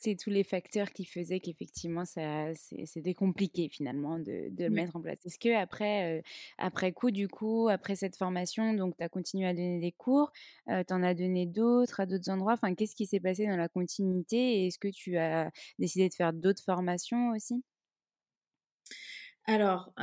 [0.01, 5.01] C'est tous les facteurs qui faisaient qu'effectivement, c'était compliqué finalement de, de le mettre en
[5.01, 5.25] place.
[5.25, 6.23] Est-ce que après, euh,
[6.59, 10.31] après coup, du coup, après cette formation, donc tu as continué à donner des cours,
[10.69, 12.53] euh, tu en as donné d'autres à d'autres endroits?
[12.53, 14.37] Enfin, qu'est-ce qui s'est passé dans la continuité?
[14.37, 17.65] Et est-ce que tu as décidé de faire d'autres formations aussi?
[19.49, 19.95] Alors,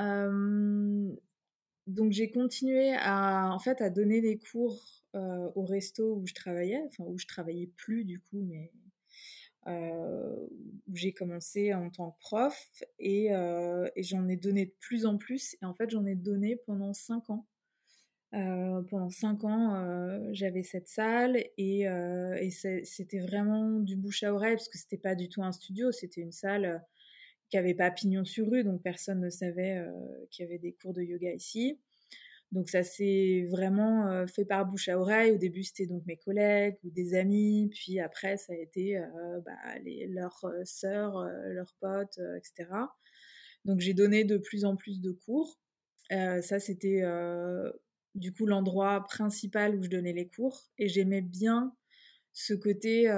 [1.85, 6.81] donc j'ai continué à en fait à donner des cours au resto où je travaillais,
[6.87, 8.71] enfin où je travaillais plus du coup, mais
[9.67, 13.29] où j'ai commencé en tant que prof et,
[13.97, 17.29] j'en ai donné de plus en plus et en fait j'en ai donné pendant cinq
[17.29, 17.45] ans.
[18.31, 24.69] pendant cinq ans, j'avais cette salle et, et c'était vraiment du bouche à oreille parce
[24.69, 26.83] que c'était pas du tout un studio, c'était une salle
[27.55, 29.89] qui avait pas pignon sur rue, donc personne ne savait euh,
[30.29, 31.79] qu'il y avait des cours de yoga ici.
[32.51, 35.31] Donc ça s'est vraiment euh, fait par bouche à oreille.
[35.31, 39.39] Au début, c'était donc mes collègues ou des amis, puis après, ça a été euh,
[39.45, 42.69] bah, les, leurs sœurs, leurs potes, etc.
[43.63, 45.57] Donc j'ai donné de plus en plus de cours.
[46.09, 47.03] ça, c'était
[48.15, 51.73] du coup l'endroit principal où je donnais les cours, et j'aimais bien
[52.33, 53.09] ce côté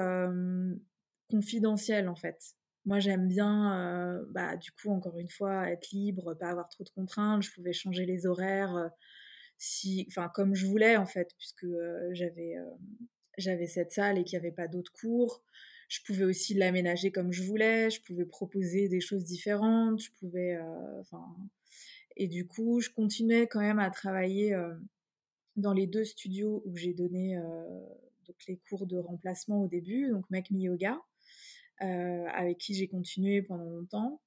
[1.27, 2.56] confidentiel en fait.
[2.87, 6.89] Moi, j'aime bien, bah, du coup, encore une fois, être libre, pas avoir trop de
[6.89, 7.43] contraintes.
[7.43, 8.89] Je pouvais changer les horaires,
[9.57, 11.67] si, comme je voulais, en fait, puisque
[12.13, 12.55] j'avais,
[13.67, 15.43] cette salle et qu'il n'y avait pas d'autres cours.
[15.89, 17.89] Je pouvais aussi l'aménager comme je voulais.
[17.89, 19.99] Je pouvais proposer des choses différentes.
[19.99, 20.57] Je pouvais,
[21.01, 21.25] enfin,
[22.15, 24.57] et du coup, je continuais quand même à travailler
[25.57, 27.37] dans les deux studios où j'ai donné
[28.25, 30.97] donc les cours de remplacement au début, donc Make Yoga.
[31.83, 34.19] Euh, avec qui j'ai continué pendant longtemps,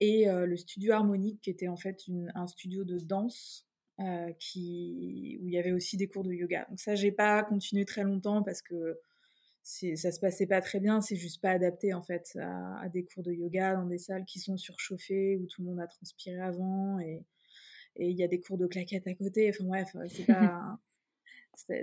[0.00, 2.02] et euh, le studio harmonique qui était en fait
[2.34, 3.64] un studio de danse
[4.00, 6.66] euh, où il y avait aussi des cours de yoga.
[6.68, 8.98] Donc ça, j'ai pas continué très longtemps parce que
[9.62, 13.22] ça se passait pas très bien, c'est juste pas adapté en fait à, des cours
[13.22, 16.98] de yoga dans des salles qui sont surchauffées où tout le monde a transpiré avant
[16.98, 17.22] et
[17.94, 19.48] il y a des cours de claquettes à côté.
[19.50, 20.76] Enfin bref, c'est pas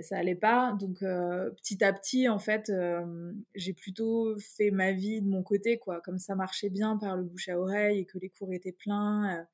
[0.02, 0.76] ça allait pas.
[0.78, 5.42] Donc euh, petit à petit, en fait, euh, j'ai plutôt fait ma vie de mon
[5.42, 6.00] côté, quoi.
[6.02, 9.38] Comme ça marchait bien par le bouche à oreille et que les cours étaient pleins.
[9.38, 9.44] Euh.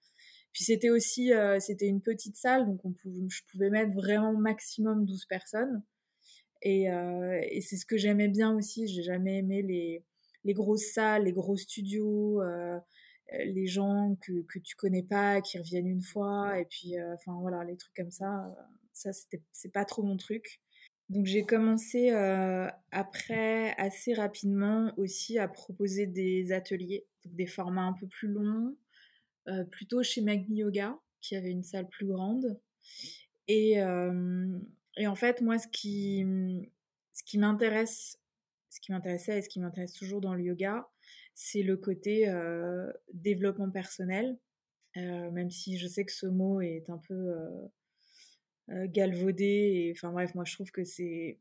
[0.52, 2.94] Puis c'était aussi, c'était une petite salle, donc on
[3.28, 5.82] je pouvais mettre vraiment maximum 12 personnes.
[6.62, 8.87] Et, et c'est ce que j'aimais bien aussi.
[8.87, 10.04] J'ai jamais aimé les,
[10.44, 12.40] les grosses salles, les gros studios.
[13.32, 17.64] les gens que, que tu connais pas, qui reviennent une fois, et puis, enfin voilà,
[17.64, 18.54] les trucs comme ça,
[18.94, 19.11] ça,
[19.52, 20.61] c'est pas trop mon truc.
[21.11, 22.11] Donc j'ai commencé
[22.90, 28.74] après assez rapidement aussi à proposer des ateliers, des formats un peu plus longs,
[29.70, 32.59] plutôt chez Magni Yoga, qui avait une salle plus grande.
[33.48, 33.72] Et,
[34.96, 36.24] et en fait, moi, ce qui,
[37.12, 38.18] ce qui m'intéresse,
[38.70, 40.88] ce qui m'intéressait et ce qui m'intéresse toujours dans le yoga,
[41.35, 42.33] c'est le côté
[43.12, 44.38] développement personnel.
[44.96, 47.66] même si je sais que ce mot est un peu euh,
[48.68, 49.44] galvaudé.
[49.44, 51.38] Et enfin bref, moi je trouve que c'est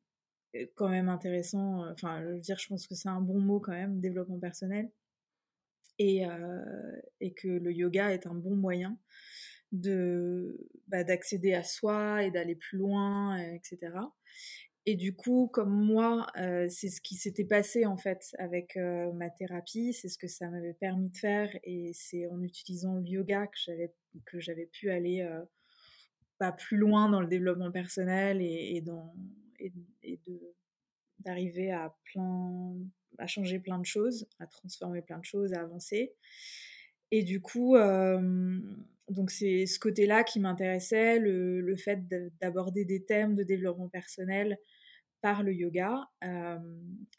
[0.55, 1.83] euh, quand même intéressant.
[1.85, 4.39] Euh, enfin, je veux dire, je pense que c'est un bon mot quand même, développement
[4.39, 4.91] personnel.
[5.99, 6.23] Et,
[7.21, 8.97] et que le yoga est un bon moyen
[9.71, 13.91] de bah, d'accéder à soi et d'aller plus loin, etc.
[14.87, 16.25] Et du coup, comme moi,
[16.67, 18.75] c'est ce qui s'était passé en fait avec
[19.13, 23.05] ma thérapie, c'est ce que ça m'avait permis de faire, et c'est en utilisant le
[23.05, 23.93] yoga que j'avais
[24.25, 25.23] que j'avais pu aller
[26.37, 29.13] pas plus loin dans le développement personnel et, dans,
[29.59, 29.71] et,
[31.19, 32.75] d'arriver à plein
[33.19, 36.15] à changer plein de choses, à transformer plein de choses, à avancer.
[37.11, 37.75] Et du coup,
[39.09, 41.99] donc c'est ce côté-là qui m'intéressait, le, le, fait
[42.41, 44.57] d'aborder des thèmes de développement personnel
[45.21, 46.09] par le yoga.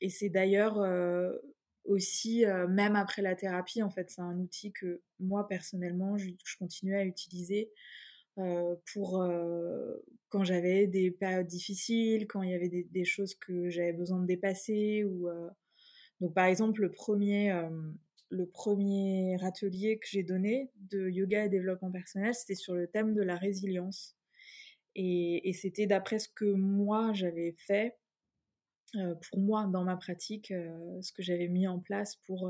[0.01, 0.79] et c'est d'ailleurs
[1.85, 6.57] aussi, même après la thérapie, en fait, c'est un outil que moi personnellement, je, je
[6.57, 7.71] continue à utiliser
[8.93, 9.97] pour euh,
[10.29, 14.27] quand j'avais des périodes difficiles, quand il y avait des, choses que j'avais besoin de
[14.27, 15.05] dépasser.
[15.05, 15.49] Ou, euh,
[16.21, 17.57] Donc par exemple, le premier,
[18.31, 23.15] le premier atelier que j'ai donné de yoga et développement personnel, c'était sur le thème
[23.15, 24.17] de la résilience.
[24.97, 27.97] Et, et c'était d'après ce que moi j'avais fait,
[28.93, 32.49] pour moi dans ma pratique, ce que j'avais mis en place pour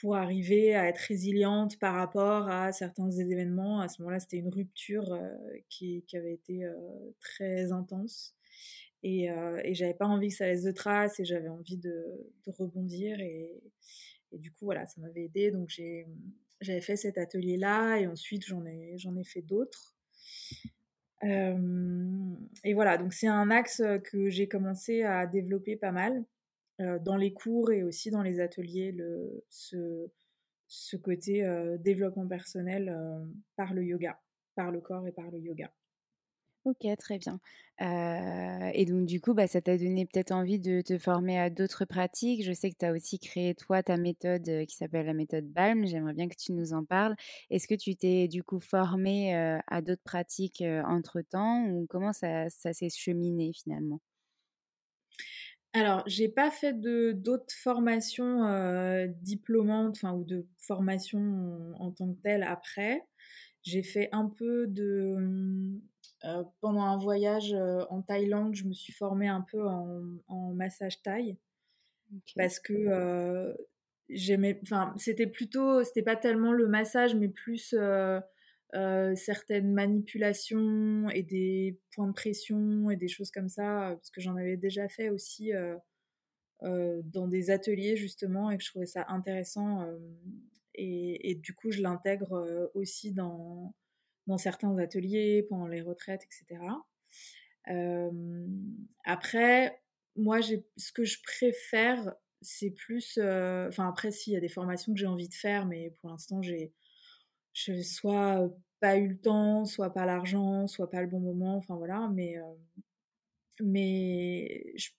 [0.00, 3.80] pour arriver à être résiliente par rapport à certains événements.
[3.80, 5.28] À ce moment-là, c'était une rupture euh,
[5.68, 6.74] qui, avait été euh,
[7.20, 8.34] très intense.
[9.02, 12.04] Et, euh, et j'avais pas envie que ça laisse de traces et j'avais envie de,
[12.46, 13.20] rebondir.
[13.20, 13.60] Et,
[14.32, 15.50] du coup, voilà, ça m'avait aidé.
[15.50, 15.68] Donc,
[16.60, 19.94] j'avais fait cet atelier-là et ensuite, j'en ai, ai fait d'autres.
[21.22, 26.24] et voilà, donc c'est un axe que j'ai commencé à développer pas mal.
[26.80, 30.08] Euh, dans les cours et aussi dans les ateliers le, ce,
[30.68, 33.24] ce côté euh, développement personnel euh,
[33.56, 34.20] par le yoga,
[34.54, 35.72] par le corps et par le yoga.
[36.64, 37.40] Ok, très bien.
[37.80, 41.86] et donc, du coup, bah, ça t'a donné peut-être envie de te former à d'autres
[41.86, 42.44] pratiques.
[42.44, 45.86] Je sais que tu as aussi créé, toi, ta méthode qui s'appelle la méthode BALM.
[45.86, 47.16] J'aimerais bien que tu nous en parles.
[47.48, 52.74] Est-ce que tu t'es, du coup, formé à d'autres pratiques entre-temps ou comment ça, ça
[52.74, 54.00] s'est cheminé finalement?
[55.78, 62.12] Alors, j'ai pas fait de d'autres formations euh, diplômantes, enfin ou de formations en, tant
[62.12, 63.04] que telle après.
[63.62, 65.16] J'ai fait un peu de
[66.24, 71.02] euh, pendant un voyage euh, en Thaïlande, je me suis formée un peu en, massage
[71.02, 71.36] thaï
[72.36, 73.54] parce que
[74.08, 74.58] j'aimais.
[74.62, 77.74] Enfin, c'était plutôt, c'était pas tellement le massage, mais plus
[78.74, 84.20] euh, certaines manipulations et des points de pression et des choses comme ça, parce que
[84.20, 85.74] j'en avais déjà fait aussi euh,
[86.64, 89.86] euh, dans des ateliers justement et que je trouvais ça intéressant.
[90.74, 93.74] Et, du coup, je l'intègre aussi dans,
[94.28, 96.62] dans certains ateliers, pendant les retraites, etc.
[99.04, 99.80] après,
[100.14, 103.18] moi, ce que je préfère, c'est plus.
[103.18, 106.42] Enfin, après, s'il y a des formations que j'ai envie de faire, mais pour l'instant,
[106.42, 106.72] j'ai
[107.66, 111.76] je soit pas eu le temps, soit pas l'argent, soit pas le bon moment, enfin
[111.76, 112.36] voilà, mais,
[113.60, 114.90] mais je,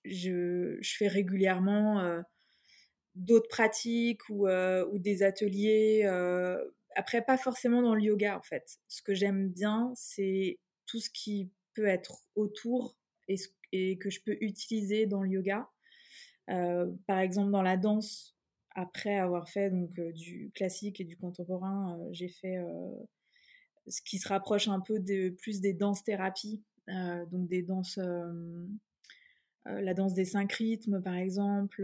[0.82, 2.22] je, fais régulièrement
[3.16, 6.06] d'autres pratiques ou, ou, des ateliers.
[6.96, 8.80] après, pas forcément dans le yoga en fait.
[8.88, 12.98] Ce que j'aime bien, c'est tout ce qui peut être autour
[13.30, 13.36] et,
[13.72, 15.70] et, que je peux utiliser dans le yoga.
[16.48, 18.36] par exemple, dans la danse,
[18.76, 22.58] après avoir fait donc du classique et du contemporain, j'ai fait
[23.88, 28.00] ce qui se rapproche un peu de, plus des danses thérapies, donc des danses,
[29.66, 31.84] la danse des cinq rythmes par exemple,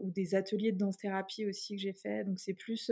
[0.00, 2.24] ou des ateliers de danse thérapie aussi que j'ai fait.
[2.24, 2.90] Donc c'est plus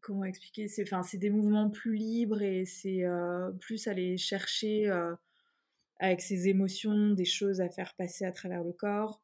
[0.00, 0.66] comment expliquer?
[0.82, 3.02] Enfin c'est des mouvements plus libres et c'est
[3.60, 4.88] plus aller chercher
[5.98, 9.20] avec ses émotions des choses à faire passer à travers le corps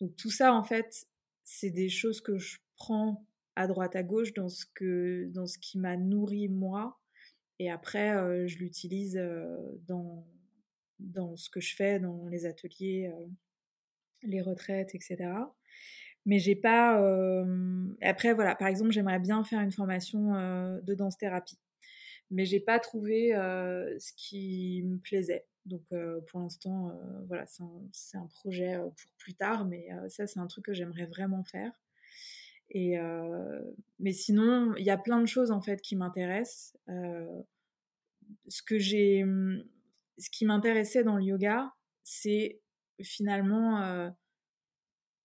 [0.00, 1.06] donc tout ça, en fait,
[1.44, 3.26] c'est des choses que je prends
[3.56, 7.00] à droite à gauche dans ce, que, dans ce qui m'a nourri moi.
[7.58, 9.56] Et après, euh, je l'utilise euh,
[9.88, 10.24] dans,
[11.00, 13.26] dans ce que je fais, dans les ateliers, euh,
[14.22, 15.16] les retraites, etc.
[16.24, 16.98] mais j'ai pas.
[18.02, 20.32] Après, voilà, par exemple, j'aimerais bien faire une formation
[20.82, 21.58] de danse thérapie,
[22.30, 25.47] mais j'ai pas trouvé ce qui me plaisait.
[25.66, 25.82] Donc,
[26.28, 26.92] pour l'instant,
[27.26, 27.44] voilà,
[27.92, 31.72] c'est un, projet pour plus tard, mais ça, c'est un truc que j'aimerais vraiment faire.
[32.74, 36.76] Mais sinon, il y a plein de choses en fait qui m'intéressent.
[38.48, 38.62] ce
[40.30, 42.60] qui m'intéressait dans le yoga, c'est
[43.00, 44.10] finalement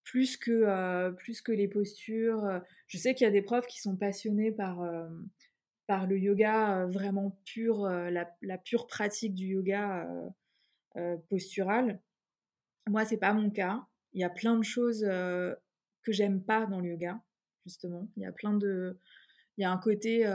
[0.03, 2.61] plus que plus que les postures.
[2.87, 4.81] Je sais qu'il y a des profs qui sont passionnés par
[5.93, 10.09] par le yoga vraiment pur, la, la, pure pratique du yoga
[11.29, 12.01] postural.
[12.89, 13.85] Moi, c'est pas mon cas.
[14.13, 17.21] Il y a plein de choses que j'aime pas dans le yoga
[17.63, 18.07] justement.
[18.17, 18.97] Il y a plein de.
[19.57, 20.27] Il y a un côté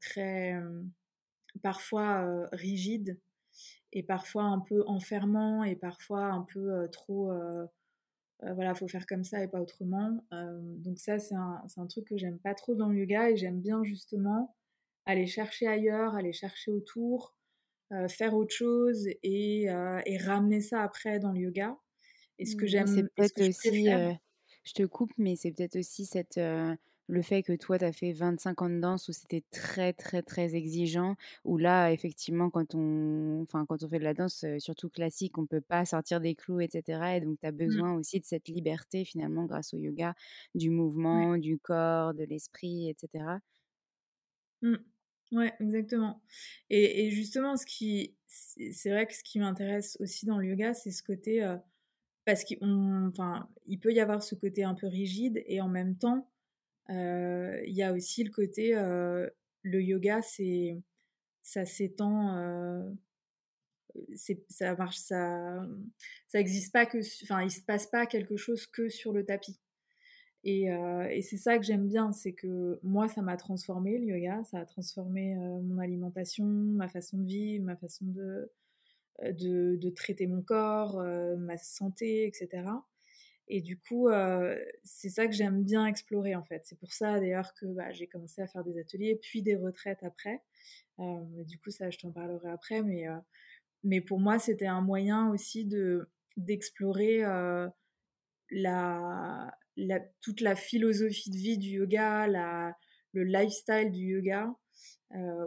[0.00, 0.58] très.
[1.62, 3.20] parfois rigide
[3.92, 7.30] et parfois un peu enfermant et parfois un peu trop.
[8.40, 10.24] voilà, faut faire comme ça et pas autrement.
[10.30, 13.60] donc, ça, c'est un, un, truc que j'aime pas trop dans le yoga et j'aime
[13.60, 14.55] bien justement
[15.06, 17.34] aller chercher ailleurs, aller chercher autour.
[18.08, 19.66] faire autre chose et,
[20.06, 21.76] et, ramener ça après dans le yoga.
[22.38, 23.86] Et ce que mmh, j'aime, c'est peut-être aussi,
[24.64, 26.38] je te coupe, mais c'est peut-être aussi cette,
[27.08, 30.22] le fait que toi, tu as fait 25 ans de danse où c'était très, très,
[30.22, 34.88] très exigeant, où là, effectivement, quand on, enfin, quand on fait de la danse, surtout
[34.88, 37.16] classique, on ne peut pas sortir des clous, etc.
[37.16, 37.56] Et donc, tu as mmh.
[37.56, 40.14] besoin aussi de cette liberté, finalement, grâce au yoga,
[40.54, 43.24] du mouvement, du corps, de l'esprit, etc.
[44.62, 44.76] Mmh.
[45.32, 46.22] Ouais, exactement.
[46.70, 50.90] Et, justement, ce qui, c'est vrai que ce qui m'intéresse aussi dans le yoga, c'est
[50.90, 51.44] ce côté
[52.24, 55.96] parce qu'il enfin, il peut y avoir ce côté un peu rigide et en même
[55.96, 56.28] temps,
[56.88, 60.80] il y a aussi le côté, le yoga, c'est,
[61.42, 62.94] ça s'étend,
[64.48, 65.60] ça marche, ça,
[66.28, 69.58] ça existe pas que, enfin, il se passe pas quelque chose que sur le tapis.
[70.48, 70.66] Et,
[71.10, 74.60] et c'est ça que j'aime bien, c'est que moi, ça m'a transformé le yoga, ça
[74.60, 78.48] a transformé mon alimentation, ma façon de vivre, ma façon de,
[79.22, 82.64] euh, de, traiter mon corps, euh, ma santé, etc.
[83.48, 86.62] Et du coup, euh, c'est ça que j'aime bien explorer en fait.
[86.66, 90.02] C'est pour ça d'ailleurs que bah, j'ai commencé à faire des ateliers, puis des retraites
[90.02, 90.42] après.
[90.98, 92.82] du coup, ça, je t'en parlerai après.
[92.82, 93.06] Mais,
[93.84, 97.22] mais pour moi, c'était un moyen aussi de d'explorer
[98.50, 102.26] la, la, toute la philosophie de vie du yoga,
[103.12, 104.54] le lifestyle du yoga,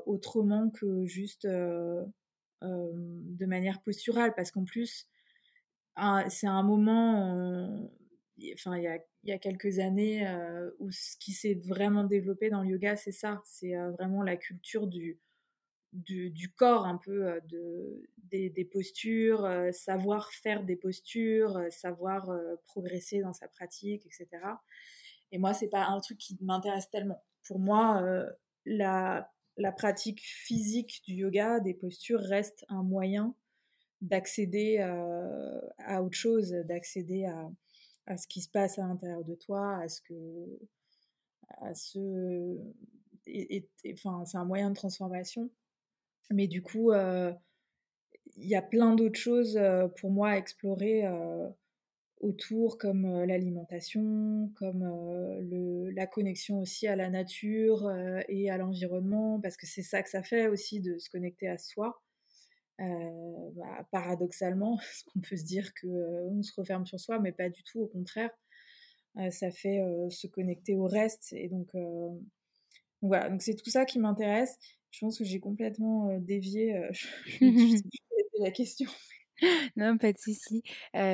[0.05, 5.07] autrement que juste de manière posturale, parce qu'en plus,
[6.29, 7.89] c'est un moment,
[8.53, 10.27] enfin, il y a, y a, quelques années,
[10.79, 14.87] où ce qui s'est vraiment développé dans le yoga, c'est ça, c'est vraiment la culture
[14.87, 15.19] du,
[15.93, 22.29] du, du, corps, un peu de, des, des postures, savoir faire des postures, savoir
[22.65, 24.27] progresser dans sa pratique, etc.
[25.31, 27.23] Et moi, c'est pas un truc qui m'intéresse tellement.
[27.43, 28.03] Pour moi,
[28.65, 33.35] la la pratique physique du yoga, des postures, reste un moyen
[34.01, 39.77] d'accéder euh, à autre chose, d'accéder à, ce qui se passe à l'intérieur de toi,
[39.77, 40.59] à ce que.
[41.49, 42.57] à ce.
[43.91, 45.51] enfin, c'est un moyen de transformation.
[46.31, 47.33] Mais du coup, euh,
[48.37, 51.03] il y a plein d'autres choses euh, pour moi à explorer
[52.21, 54.83] autour comme l'alimentation, comme
[55.95, 57.89] la connexion aussi à la nature
[58.27, 61.57] et à l'environnement, parce que c'est ça que ça fait aussi de se connecter à
[61.57, 62.01] soi.
[62.77, 67.63] Bah, paradoxalement, parce qu'on peut se dire qu'on se referme sur soi, mais pas du
[67.63, 68.31] tout, au contraire.
[69.31, 71.31] ça fait se connecter au reste.
[71.31, 71.73] Et donc,
[73.01, 74.57] donc voilà, donc c'est tout ça qui m'intéresse.
[74.91, 77.07] Je pense que j'ai complètement dévié je,
[78.39, 78.89] la question.
[79.77, 80.63] Non, pas de souci.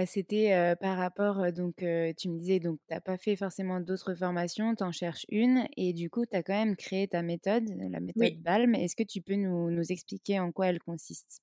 [0.08, 4.84] c'était, par rapport, donc tu me disais donc tu pas fait forcément d'autres formations, tu
[4.84, 8.42] en cherches une et du coup tu as quand même créé ta méthode, la méthode
[8.42, 8.74] BALM.
[8.74, 11.42] Est-ce que tu peux nous nous expliquer en quoi elle consiste?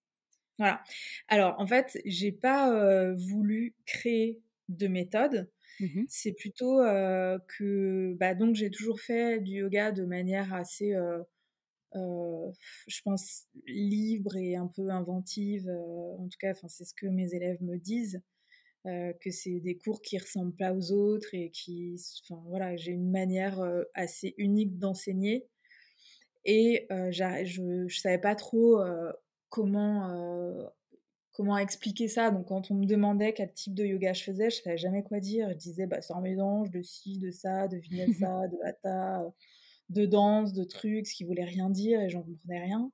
[0.59, 0.82] Voilà.
[1.28, 5.49] Alors en fait, j'ai pas, voulu créer de méthode.
[5.81, 10.95] Mmh C'est plutôt, que bah, donc j'ai toujours fait du yoga de manière assez,
[11.95, 15.68] je pense, libre et un peu inventive.
[16.18, 18.23] En tout cas, c'est ce que mes élèves me disent.
[18.85, 21.97] Que c'est des cours qui ressemblent pas aux autres et qui,
[22.47, 23.61] voilà, j'ai une manière
[23.95, 25.47] assez unique d'enseigner
[26.45, 28.83] et je, ne savais pas trop
[29.49, 30.70] comment
[31.33, 32.30] comment expliquer ça?
[32.30, 35.20] Donc quand on me demandait quel type de yoga je faisais, je savais jamais quoi
[35.20, 35.51] dire.
[35.51, 39.24] Je disais bah c'est un mélange de ci, de ça, de vinyasa, de hatha
[39.93, 42.91] de danse, de trucs, ce qui voulait rien dire et j'en comprenais rien.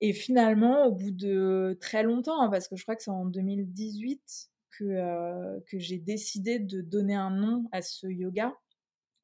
[0.00, 3.24] Et finalement, au bout de très longtemps, hein, parce que je crois que c'est en
[3.24, 8.52] 2018 que, que j'ai décidé de donner un nom à ce yoga.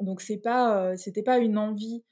[0.01, 2.05] Donc c'est pas, c'était pas une envie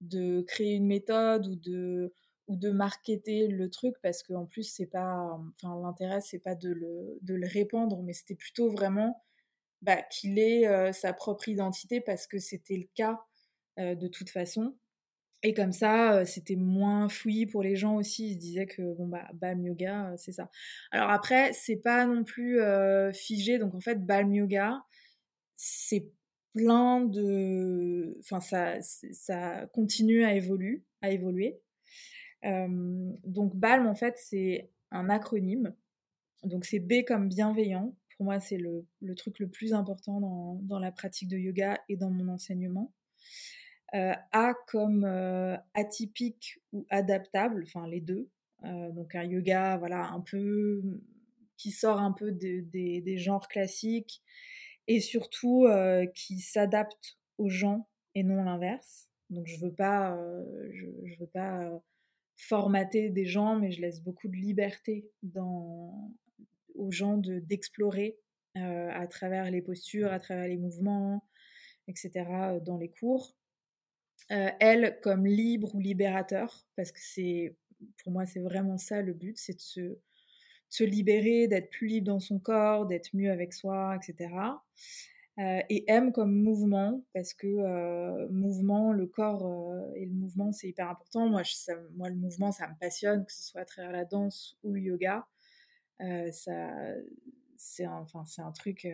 [0.00, 2.12] de créer une méthode ou de
[2.48, 6.70] ou de marketer le truc parce qu'en plus c'est pas enfin l'intérêt c'est pas de
[6.70, 9.22] le, répandre mais c'était plutôt vraiment
[9.82, 13.20] bah, qu'il ait sa propre identité parce que c'était le cas
[13.78, 14.76] de toute façon.
[15.42, 18.28] Et comme ça c'était moins fouillis pour les gens aussi.
[18.28, 20.50] Ils se disaient que bon bah Balm Yoga c'est ça.
[20.92, 22.60] Alors après c'est pas non plus
[23.12, 23.58] figé.
[23.58, 24.84] Donc en fait Balm Yoga
[25.56, 26.12] c'est
[26.54, 30.82] plein de enfin ça ça continue à évoluer
[32.42, 35.74] donc BALM, en fait, c'est un acronyme.
[36.44, 37.94] Donc c'est B comme bienveillant.
[38.16, 38.86] Pour moi, c'est le,
[39.16, 40.20] truc le plus important
[40.62, 42.92] dans, la pratique de yoga et dans mon enseignement.
[43.94, 48.30] Euh, a comme euh, atypique ou adaptable, enfin les deux.
[48.64, 50.82] Euh, donc un yoga, voilà, un peu
[51.58, 54.22] qui sort un peu des genres classiques
[54.88, 55.68] et surtout
[56.14, 59.08] qui s'adapte aux gens et non l'inverse.
[59.30, 60.18] Donc je veux pas,
[60.72, 61.70] je, je, veux pas
[62.42, 65.08] formater des gens, mais je laisse beaucoup de liberté
[66.74, 68.18] aux gens de, d'explorer
[68.56, 71.24] euh, à travers les postures, à travers les mouvements,
[71.86, 72.10] etc.
[72.16, 73.36] Euh, dans les cours.
[74.32, 77.54] Euh, elle comme libre ou libérateur, parce que c'est,
[78.02, 79.98] pour moi, c'est vraiment ça le but, c'est de se,
[80.68, 84.34] se libérer, d'être plus libre dans son corps, d'être mieux avec soi, etc.
[85.38, 90.52] Euh, et M comme mouvement, parce que euh, mouvement, le corps euh, et le mouvement,
[90.52, 91.26] c'est hyper important.
[91.26, 91.42] Moi,
[91.94, 94.80] moi, le mouvement, ça me passionne, que ce soit à travers la danse ou le
[94.80, 95.26] yoga.
[96.32, 96.70] ça,
[97.56, 98.86] c'est un, c'est un truc,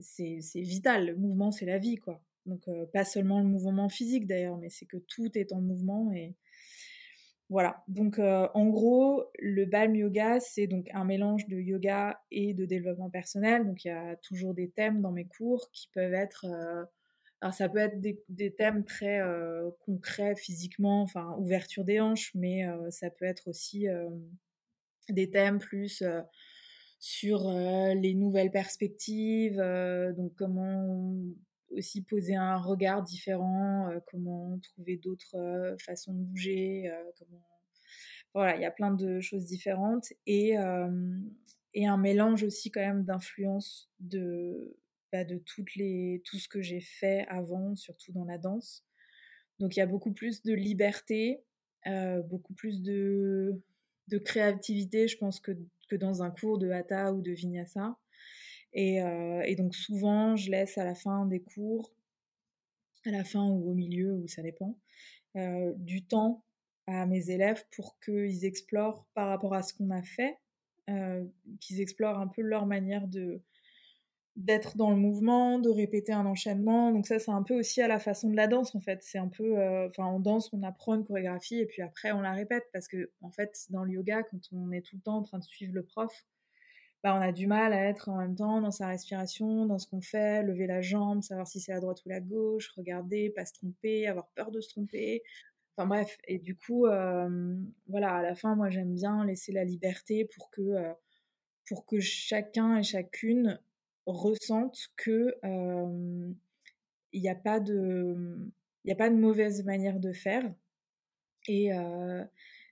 [0.00, 1.06] c'est, c'est vital.
[1.06, 2.20] Le mouvement, c'est la vie, quoi.
[2.46, 6.34] Donc, pas seulement le mouvement physique d'ailleurs, mais c'est que tout est en mouvement et,
[7.50, 12.52] voilà, donc euh, en gros, le Balm Yoga, c'est donc un mélange de yoga et
[12.52, 13.66] de développement personnel.
[13.66, 16.44] Donc il y a toujours des thèmes dans mes cours qui peuvent être...
[16.46, 16.84] Euh,
[17.40, 22.66] alors ça peut être des, thèmes très euh, concrets physiquement, enfin ouverture des hanches, mais
[22.90, 23.86] ça peut être aussi
[25.08, 26.02] des thèmes plus
[26.98, 29.62] sur les nouvelles perspectives,
[30.16, 31.14] donc comment
[31.70, 37.02] aussi poser un regard différent, euh, comment trouver d'autres euh, façons de bouger, euh.
[38.34, 40.54] Voilà, il y a plein de choses différentes et,
[41.74, 44.76] et un mélange aussi quand même d'influence de,
[45.10, 48.84] bah, de toutes les, tout ce que j'ai fait avant, surtout dans la danse.
[49.58, 51.42] Donc il y a beaucoup plus de liberté,
[52.28, 53.60] beaucoup plus de,
[54.08, 55.52] de créativité, je pense, que,
[55.88, 57.96] que dans un cours de hatha ou de vinyasa.
[58.76, 61.92] Euh, et, donc souvent, je laisse à la fin des cours,
[63.06, 64.76] à la fin ou au milieu, ou ça dépend,
[65.36, 66.44] euh, du temps
[66.86, 70.38] à mes élèves pour qu'ils explorent par rapport à ce qu'on a fait,
[70.90, 71.24] euh,
[71.60, 73.42] qu'ils explorent un peu leur manière de
[74.36, 76.92] d'être dans le mouvement, de répéter un enchaînement.
[76.92, 79.02] Donc ça, c'est un peu aussi à la façon de la danse en fait.
[79.02, 82.32] C'est un peu, enfin en danse, on apprend une chorégraphie et puis après on la
[82.32, 85.22] répète parce que en fait, dans le yoga, quand on est tout le temps en
[85.24, 86.24] train de suivre le prof,
[87.04, 89.86] bah, on a du mal à être en même temps dans sa respiration, dans ce
[89.86, 93.46] qu'on fait, lever la jambe, savoir si c'est la droite ou la gauche, regarder, pas
[93.46, 95.22] se tromper, avoir peur de se tromper.
[95.76, 96.86] Enfin bref, et du coup,
[97.86, 100.74] voilà, à la fin, moi j'aime bien laisser la liberté pour que,
[101.68, 103.60] pour que chacun et chacune
[104.06, 105.34] ressente que
[107.12, 108.50] il n'y a pas de
[108.88, 110.52] a pas de mauvaise manière de faire
[111.46, 111.70] et,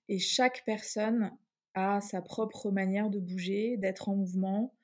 [0.08, 1.30] et chaque personne
[1.76, 4.74] a sa propre manière de bouger, d'être en mouvement.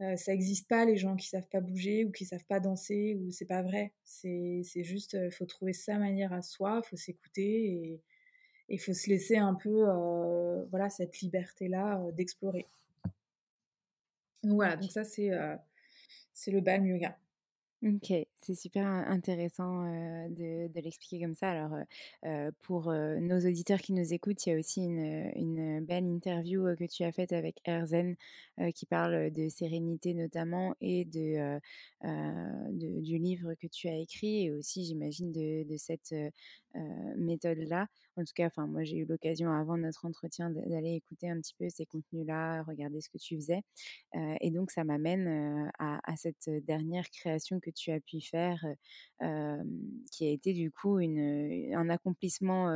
[0.00, 3.16] Euh, ça n'existe pas les gens qui savent pas bouger ou qui savent pas danser
[3.20, 3.92] ou c'est pas vrai.
[4.02, 8.02] C'est juste, il euh, faut trouver sa manière à soi, il faut s'écouter et
[8.70, 12.66] il faut se laisser un peu, euh, voilà, cette liberté-là d'explorer.
[14.42, 15.30] Donc voilà, donc ça c'est
[16.32, 17.18] c'est le balm yoga.
[17.82, 18.10] OK,
[18.42, 19.84] c'est super intéressant,
[20.28, 21.50] de l'expliquer comme ça.
[21.50, 21.76] Alors,
[22.62, 27.04] pour, nos auditeurs qui nous écoutent, il y a aussi une, belle interview, que tu
[27.04, 28.16] as faite avec Erzen,
[28.74, 31.58] qui parle, de sérénité notamment et de,
[32.72, 36.14] du livre que tu as écrit et aussi j'imagine de cette,
[37.16, 37.88] méthode-là.
[38.16, 41.68] En tout cas, moi j'ai eu l'occasion avant notre entretien d'aller écouter un petit peu
[41.68, 43.62] ces contenus-là, regarder ce que tu faisais,
[44.40, 50.26] et donc ça m'amène, à à cette dernière création que tu as pu faire, qui
[50.26, 52.70] a été du coup une, un accomplissement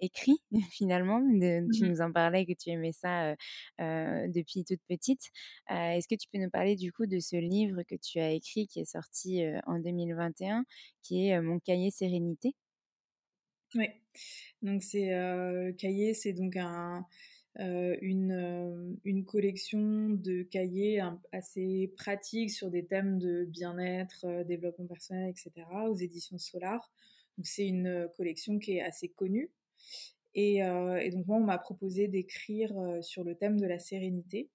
[0.00, 0.38] écrit
[0.70, 1.20] finalement.
[1.20, 3.34] Mmh tu nous en parlais que tu aimais ça
[3.78, 5.30] depuis toute petite.
[5.68, 8.66] Est-ce que tu peux nous parler du coup de ce livre que tu as écrit
[8.66, 10.64] qui est sorti en 2021,
[11.02, 12.54] qui est Mon cahier sérénité?
[13.74, 13.88] Oui,
[14.62, 15.10] donc c'est
[15.78, 17.04] cahier, c'est donc un
[17.58, 21.02] une, une, collection de cahiers
[21.32, 25.66] assez pratiques sur des thèmes de bien-être, développement personnel, etc.
[25.88, 26.90] aux éditions Solar.
[27.36, 29.50] Donc c'est une collection qui est assez connue.
[30.34, 30.60] Et
[31.12, 34.50] donc moi, on m'a proposé d'écrire sur le thème de la sérénité.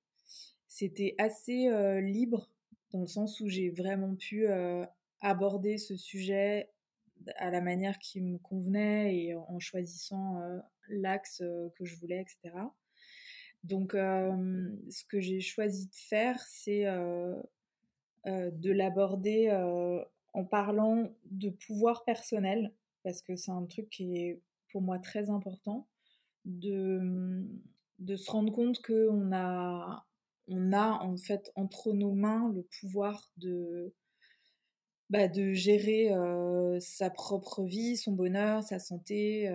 [0.67, 1.69] C'était assez
[2.01, 2.51] libre
[2.91, 4.45] dans le sens où j'ai vraiment pu
[5.21, 6.69] aborder ce sujet
[7.37, 10.39] à la manière qui me convenait et en choisissant
[10.87, 11.43] l'axe
[11.75, 12.53] que je voulais, etc.
[13.63, 16.85] Donc, ce que j'ai choisi de faire, c'est
[18.25, 19.51] de l'aborder
[20.33, 24.41] en parlant de pouvoir personnel, parce que c'est un truc qui est
[24.71, 25.87] pour moi très important,
[26.45, 27.61] de, mmh,
[27.99, 30.05] de se rendre compte qu'on a,
[30.47, 33.93] on a en fait entre nos mains le pouvoir de,
[35.11, 36.09] bah, de gérer
[36.79, 39.51] sa propre vie, son bonheur, sa santé.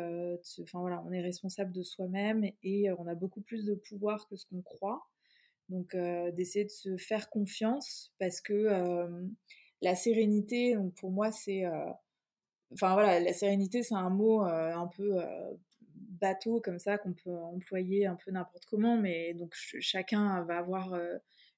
[0.75, 4.61] On est responsable de soi-même et on a beaucoup plus de pouvoir que ce qu'on
[4.61, 5.09] croit.
[5.71, 8.69] Donc d'essayer de se faire confiance parce que
[9.81, 11.65] la sérénité, donc pour moi c'est,
[12.75, 15.19] enfin voilà, la sérénité c'est un mot un peu
[16.21, 20.95] bateau comme ça qu'on peut employer un peu n'importe comment, mais donc chacun va avoir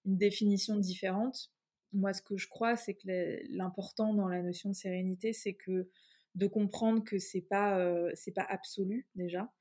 [0.07, 1.51] une définition différente
[1.93, 5.89] moi, ce que je crois, c'est que l'important dans la notion de sérénité, c'est que
[6.35, 9.53] de comprendre que c'est pas euh, c'est pas absolu déjà.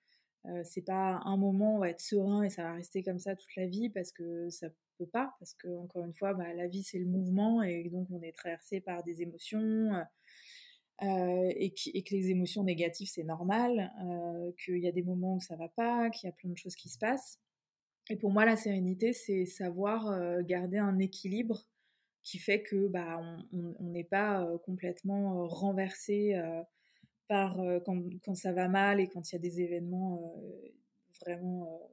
[0.46, 3.36] Euh, c'est pas un moment on va être serein et ça va rester comme ça
[3.36, 6.68] toute la vie parce que ça peut pas parce que encore une fois bah, la
[6.68, 9.92] vie c'est le mouvement et donc on est traversé par des émotions
[11.02, 13.92] euh, et, et, que les émotions négatives c'est normal
[14.64, 16.76] qu'il y a des moments où ça va pas qu'il y a plein de choses
[16.76, 17.40] qui se passent
[18.10, 21.68] et pour moi la sérénité c'est savoir garder un équilibre
[22.28, 23.22] qui fait que bah,
[23.54, 26.36] on n'est pas complètement renversé
[27.30, 27.56] par
[27.86, 30.36] quand, quand, ça va mal et quand il y a des événements
[31.22, 31.90] vraiment,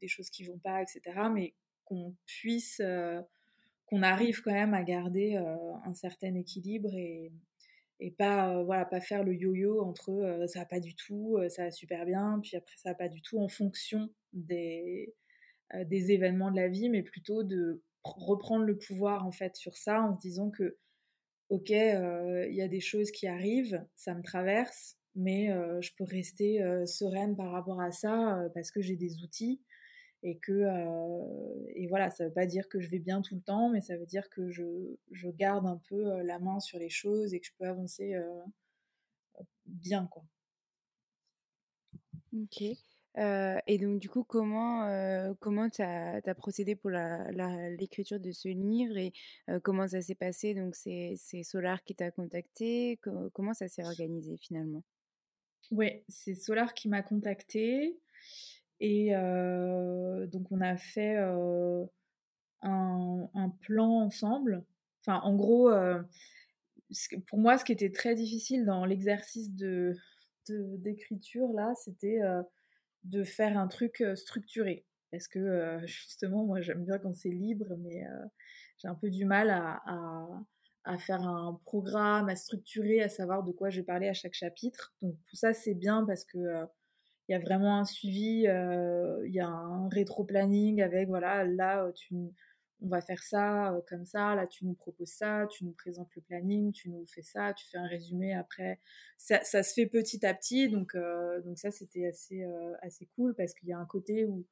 [0.00, 1.00] des choses qui vont pas, etc.
[1.34, 1.52] Mais
[1.84, 2.80] qu'on puisse,
[3.86, 7.32] qu'on arrive quand même à garder un certain équilibre et,
[7.98, 11.70] et pas voilà pas faire le yo-yo entre ça va pas du tout ça va
[11.72, 15.14] super bien puis après ça va pas du tout en fonction des
[15.86, 17.82] des événements de la vie mais plutôt de
[18.14, 20.78] reprendre le pouvoir en fait sur ça en se disant que
[21.50, 25.48] ok il y a des choses qui arrivent ça me traverse mais
[25.80, 29.60] je peux rester sereine par rapport à ça parce que j'ai des outils
[30.22, 30.62] et que
[31.74, 33.96] et voilà ça veut pas dire que je vais bien tout le temps mais ça
[33.96, 34.64] veut dire que je,
[35.12, 38.14] je garde un peu la main sur les choses et que je peux avancer
[39.66, 40.24] bien quoi.
[42.32, 42.85] Ok
[43.16, 49.12] et donc, du coup, comment comment tu as, procédé pour l'écriture de ce livre et
[49.62, 50.54] comment ça s'est passé?
[50.54, 52.98] Donc, c'est Solar qui t'a contacté.
[53.32, 54.82] comment ça s'est organisé finalement?
[55.70, 57.98] Oui, c'est Solar qui m'a contacté.
[58.80, 61.88] Et donc, on a fait un,
[63.34, 64.64] un, plan ensemble.
[65.00, 65.70] Enfin, en gros,
[67.28, 69.94] pour moi, ce qui était très difficile dans l'exercice de
[70.48, 72.20] d'écriture, là, c'était
[73.06, 74.84] de faire un truc structuré.
[75.10, 78.04] Parce que justement, moi j'aime bien quand c'est libre, mais
[78.78, 79.82] j'ai un peu du mal à,
[80.84, 84.34] à, faire un programme, à structurer, à savoir de quoi je vais parler à chaque
[84.34, 84.94] chapitre.
[85.02, 86.38] Donc tout ça c'est bien parce que
[87.28, 92.14] il y a vraiment un suivi, il y a un rétro-planning avec voilà, là tu
[92.82, 96.14] on va faire ça euh, comme ça, là tu nous proposes ça, tu nous présentes
[96.14, 98.80] le planning, tu nous fais ça, tu fais un résumé après.
[99.18, 103.06] Ça, ça se fait petit à petit, donc, euh, donc ça c'était assez, euh, assez
[103.16, 104.44] cool parce qu'il y a un côté où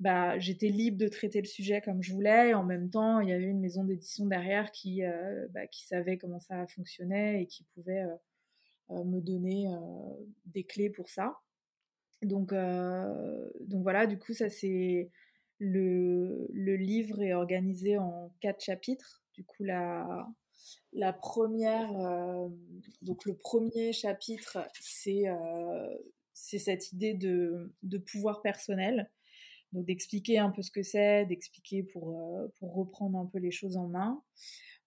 [0.00, 3.28] bah, j'étais libre de traiter le sujet comme je voulais et en même temps il
[3.28, 5.02] y avait une maison d'édition derrière qui,
[5.50, 8.04] bah, qui savait comment ça fonctionnait et qui pouvait
[8.90, 9.66] me donner
[10.46, 11.36] des clés pour ça.
[12.22, 15.10] Donc, donc voilà, du coup ça c'est
[15.58, 19.22] le, livre est organisé en quatre chapitres.
[19.34, 20.26] Du coup, la,
[20.92, 22.48] la première, euh,
[23.02, 25.96] donc le premier chapitre, c'est euh,
[26.32, 29.10] cette idée de, pouvoir personnel.
[29.72, 33.76] Donc d'expliquer un peu ce que c'est, d'expliquer pour, euh, reprendre un peu les choses
[33.76, 34.22] en main.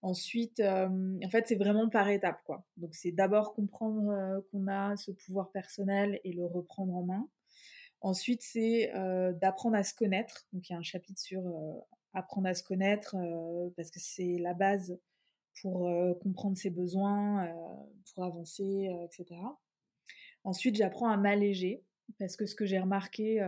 [0.01, 2.65] Ensuite, en fait, c'est vraiment par étapes, quoi.
[2.77, 7.29] Donc c'est d'abord comprendre qu'on a ce pouvoir personnel et le reprendre en main.
[8.01, 10.47] Ensuite, c'est euh, d'apprendre à se connaître.
[10.53, 11.79] Donc, il y a un chapitre sur euh,
[12.13, 13.15] apprendre à se connaître
[13.77, 14.99] parce que c'est la base
[15.61, 15.89] pour
[16.21, 17.47] comprendre ses besoins,
[18.13, 19.39] pour avancer, etc.
[20.43, 21.83] Ensuite, j'apprends à m'alléger
[22.19, 23.39] parce que ce que j'ai remarqué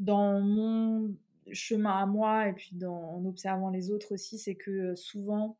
[0.00, 1.14] dans mon
[1.52, 5.58] chemin à moi et puis dans, en observant les autres aussi, c'est que souvent,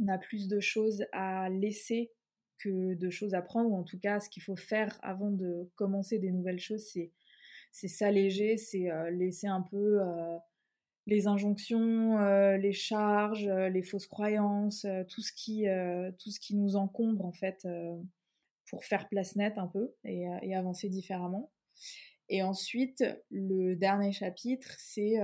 [0.00, 2.12] on a plus de choses à laisser
[2.58, 5.70] que de choses à prendre, ou en tout cas, ce qu'il faut faire avant de
[5.74, 6.86] commencer des nouvelles choses,
[7.72, 10.00] c'est s'alléger, c'est laisser un peu
[11.06, 12.18] les injonctions,
[12.56, 15.66] les charges, les fausses croyances, tout ce qui
[16.18, 17.66] tout ce qui nous encombre en fait
[18.70, 21.52] pour faire place nette un peu et, et avancer différemment.
[22.28, 25.18] Et ensuite, le dernier chapitre, c'est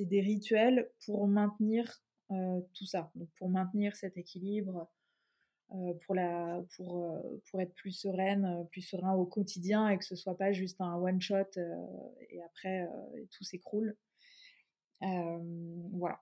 [0.00, 4.88] des rituels pour maintenir tout ça, donc pour maintenir cet équilibre,
[5.68, 10.36] pour, la, pour, pour être plus sereine, plus serein au quotidien et que ce soit
[10.36, 11.58] pas juste un one-shot
[12.30, 12.86] et après
[13.30, 13.96] tout s'écroule.
[15.00, 16.20] voilà.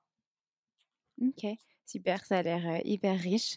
[1.21, 1.47] Ok.
[1.85, 3.57] Super, ça a l'air hyper riche.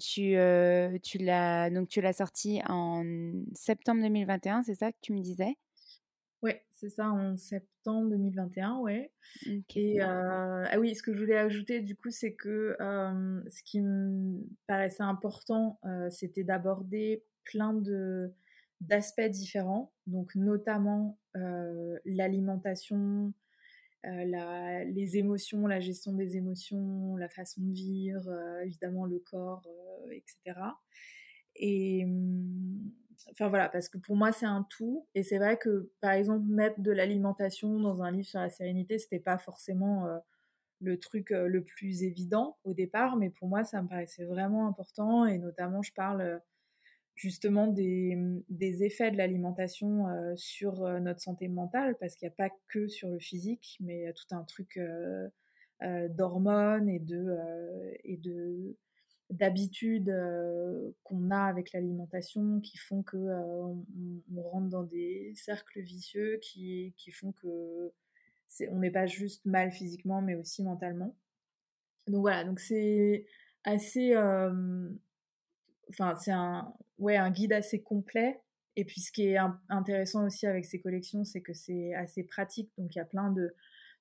[0.00, 0.34] tu,
[1.02, 3.04] tu l'as donc tu l'as sorti en
[3.54, 5.56] septembre 2021, c'est ça que tu me disais?
[6.82, 9.12] C'est ça, en septembre 2021, ouais.
[9.76, 14.42] Et ah oui, ce que je voulais ajouter du coup, c'est que ce qui me
[14.66, 15.78] paraissait important,
[16.10, 18.32] c'était d'aborder plein de
[18.80, 21.18] d'aspects différents, donc notamment
[22.04, 23.32] l'alimentation,
[24.04, 29.62] euh, les émotions, la gestion des émotions, la façon de vivre, euh, évidemment le corps,
[29.68, 30.58] euh, etc.
[31.54, 32.04] Et
[33.30, 35.06] enfin voilà, parce que pour moi c'est un tout.
[35.14, 38.98] Et c'est vrai que par exemple mettre de l'alimentation dans un livre sur la sérénité,
[38.98, 40.06] c'était pas forcément
[40.80, 45.26] le truc le plus évident au départ, mais pour moi ça me paraissait vraiment important.
[45.26, 46.40] Et notamment je parle
[47.14, 48.16] justement des,
[48.48, 52.54] des, effets de l'alimentation euh, sur euh, notre santé mentale, parce qu'il n'y a pas
[52.68, 55.28] que sur le physique, mais il y a tout un truc euh,
[56.08, 58.76] d'hormones et de
[59.32, 60.14] d'habitudes
[61.04, 63.84] qu'on a avec l'alimentation qui font que on,
[64.36, 67.92] rentre dans des cercles vicieux qui, qui font que
[68.70, 71.16] on n'est pas juste mal physiquement mais aussi mentalement.
[72.08, 73.26] Donc voilà donc c'est
[73.64, 74.14] assez
[75.88, 78.40] enfin c'est un ouais un guide assez complet.
[78.76, 82.70] Et puis ce qui est intéressant aussi avec ces collections c'est que c'est assez pratique.
[82.78, 83.54] Donc il y a plein de,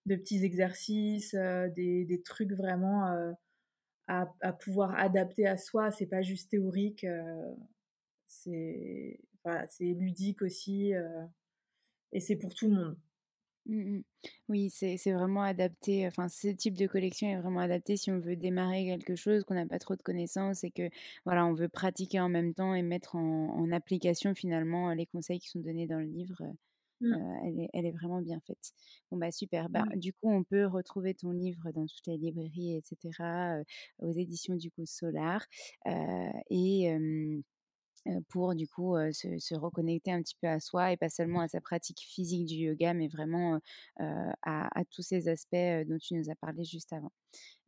[0.05, 3.31] de petits exercices euh, des, des, trucs vraiment euh,
[4.41, 7.53] à, pouvoir adapter à soi c'est pas juste théorique euh,
[8.27, 9.17] c'est
[9.79, 10.93] ludique aussi
[12.11, 12.97] et c'est pour tout le monde
[13.67, 14.01] Mmh
[14.49, 18.35] oui, c'est vraiment adapté, enfin, ce type de collection est vraiment adapté si on veut
[18.35, 20.89] démarrer quelque chose, qu'on n'a pas trop de connaissances et que,
[21.25, 25.49] voilà, on veut pratiquer en même temps et mettre en, application finalement les conseils qui
[25.49, 26.41] sont donnés dans le livre.
[27.01, 27.13] Mmh.
[27.45, 28.71] elle, est, elle est vraiment bien faite.
[29.09, 29.69] Bon, bah super.
[29.69, 33.63] Bah, Du coup, on peut retrouver ton livre dans toutes les librairies, etc.,
[33.99, 35.45] aux éditions du coup Solar.
[36.49, 36.95] et
[38.29, 41.61] pour du coup se, reconnecter un petit peu à soi et pas seulement à sa
[41.61, 43.59] pratique physique du yoga, mais vraiment
[43.97, 47.11] à, tous ces aspects dont tu nous as parlé juste avant.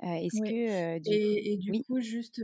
[0.02, 2.44] Est-ce que du et, du coup juste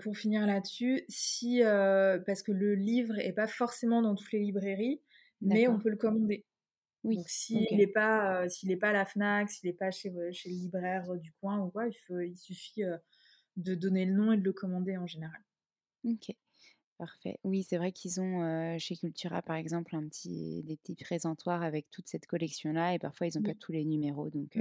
[0.00, 5.00] pour finir là-dessus, si parce que le livre est pas forcément dans toutes les librairies,
[5.42, 6.44] mais on peut le commander.
[7.04, 7.16] Oui.
[7.16, 10.48] Donc s'il n'est pas s'il n'est pas à la Fnac, s'il n'est pas chez, chez
[10.48, 12.82] le libraire du coin ou quoi, il, faut, il suffit
[13.56, 15.40] de donner le nom et de le commander en général.
[16.04, 16.34] Ok.
[17.02, 17.36] Parfait.
[17.42, 21.90] Oui, c'est vrai qu'ils ont chez Cultura, par exemple, un petit, des petits présentoirs avec
[21.90, 24.56] toute cette collection-là, et parfois ils n'ont pas tous les numéros, donc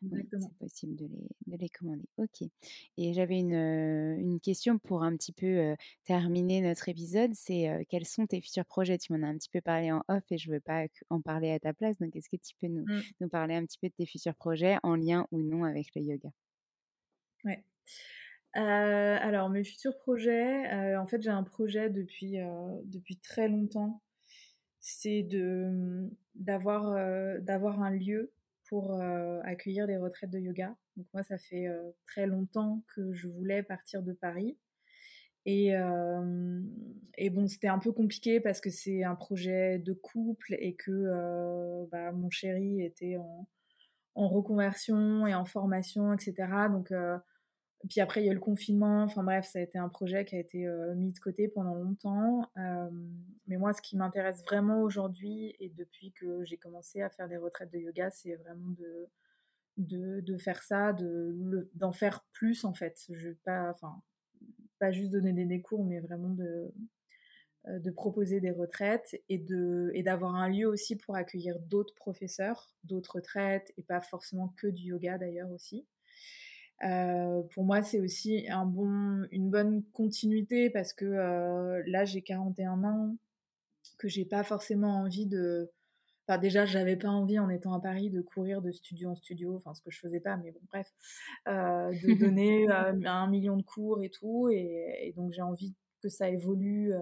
[0.00, 2.06] c'est possible de les, de les, commander.
[2.16, 2.48] Ok.
[2.96, 5.74] Et j'avais une, une, question pour un petit peu
[6.04, 8.96] terminer notre épisode, c'est quels sont tes futurs projets?
[8.96, 11.20] Tu m'en as un petit peu parlé en off, et je ne veux pas en
[11.20, 13.02] parler à ta place, donc est-ce que tu peux nous, mmh.
[13.20, 16.02] nous, parler un petit peu de tes futurs projets en lien ou non avec le
[16.02, 16.30] yoga?
[17.44, 17.64] Ouais.
[18.56, 22.80] Euh, alors, mes futurs projets, euh, en fait, j'ai un projet depuis, euh,
[23.22, 24.02] très longtemps.
[24.80, 25.26] C'est
[26.34, 28.32] d'avoir, un lieu
[28.68, 29.00] pour
[29.44, 30.74] accueillir des retraites de yoga.
[30.96, 31.68] Donc, moi, ça fait
[32.06, 34.56] très longtemps que je voulais partir de Paris.
[35.44, 35.72] Et,
[37.18, 41.86] et bon, c'était un peu compliqué parce que c'est un projet de couple et que
[41.92, 43.46] bah, mon chéri était en,
[44.14, 46.68] en, reconversion et en formation, etc.
[46.70, 46.90] Donc,
[47.88, 49.02] puis après, il y a le confinement.
[49.02, 51.74] Enfin bref, ça a été un projet qui a été euh, mis de côté pendant
[51.74, 52.42] longtemps.
[52.58, 52.90] Euh,
[53.46, 57.38] mais moi, ce qui m'intéresse vraiment aujourd'hui et depuis que j'ai commencé à faire des
[57.38, 58.68] retraites de yoga, c'est vraiment
[59.78, 62.98] de, de, faire ça, de, d'en faire plus en fait.
[63.10, 64.02] Je pas, enfin,
[64.78, 66.72] pas juste donner des, cours, mais vraiment de,
[67.68, 71.94] euh, de proposer des retraites et, de, et d'avoir un lieu aussi pour accueillir d'autres
[71.94, 75.86] professeurs, d'autres retraites et pas forcément que du yoga d'ailleurs aussi.
[76.82, 82.22] Euh, pour moi, c'est aussi un bon, une bonne continuité parce que euh, là, j'ai
[82.22, 83.16] 41 ans,
[83.98, 85.70] que j'ai pas forcément envie de.
[86.26, 89.56] Enfin, déjà, j'avais pas envie en étant à Paris de courir de studio en studio,
[89.56, 90.90] enfin, ce que je faisais pas, mais bon, bref,
[91.48, 94.48] euh, de donner un million de cours et tout.
[94.50, 96.94] Et, et donc, j'ai envie que ça évolue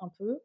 [0.00, 0.40] un peu.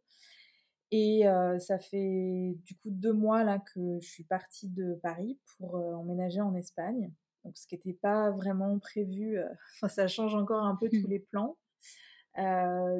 [0.91, 1.23] Et
[1.59, 6.41] ça fait du coup deux mois là que je suis partie de Paris pour emménager
[6.41, 7.11] en Espagne.
[7.47, 9.39] Donc ce qui n'était pas vraiment prévu,
[9.75, 11.57] enfin ça change encore un peu tous les plans.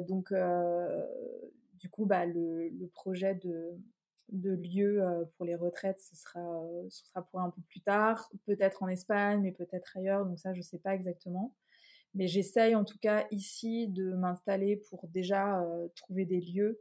[0.08, 0.32] donc
[1.74, 3.78] du coup bah, le, le projet de,
[4.30, 5.04] de lieu
[5.36, 6.40] pour les retraites, ce sera,
[6.88, 10.54] ce sera pour un peu plus tard, peut-être en Espagne, mais peut-être ailleurs, donc ça
[10.54, 11.54] je ne sais pas exactement.
[12.14, 15.62] Mais j'essaye en tout cas ici de m'installer pour déjà
[15.94, 16.80] trouver des lieux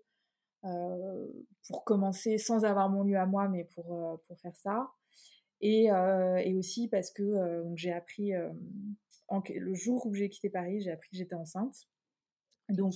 [0.65, 1.28] euh,
[1.68, 4.89] pour commencer sans avoir mon lieu à moi, mais pour, euh, pour faire ça.
[5.62, 10.91] Et, euh, et, aussi parce que j'ai appris, le jour où j'ai quitté Paris, j'ai
[10.91, 11.88] appris que j'étais enceinte.
[12.70, 12.95] Donc,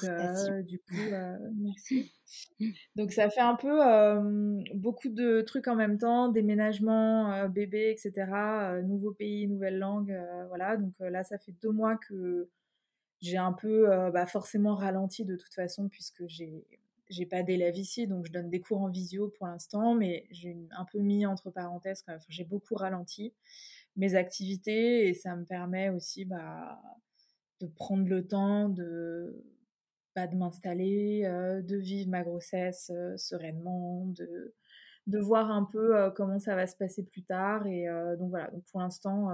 [0.66, 0.86] du coup,
[1.56, 2.12] merci.
[2.96, 3.80] Donc, ça fait un peu
[4.76, 8.82] beaucoup de trucs en même temps, déménagement, bébé, etc.
[8.84, 10.16] nouveau pays, nouvelle langue,
[10.50, 10.78] voilà.
[10.78, 12.50] Donc là, ça fait deux mois que
[13.22, 16.66] j'ai un peu, bah, forcément ralenti de toute façon, puisque j'ai
[17.12, 20.58] j'ai pas d'élèves ici, donc je donne des cours en visio pour l'instant, mais j'ai
[20.72, 22.20] un peu mis entre parenthèses même.
[22.30, 23.34] j'ai beaucoup ralenti
[23.98, 26.82] mes activités et ça me permet aussi bah,
[27.60, 29.44] de prendre le temps de,
[30.16, 34.54] bah, de m'installer, euh, de vivre ma grossesse euh, sereinement, de,
[35.08, 37.68] de voir un peu euh, comment ça va se passer plus tard.
[37.68, 37.88] Et
[38.18, 39.30] donc voilà, donc pour l'instant,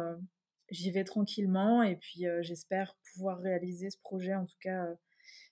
[0.69, 4.87] j'y vais tranquillement et puis j'espère pouvoir réaliser ce projet en tout cas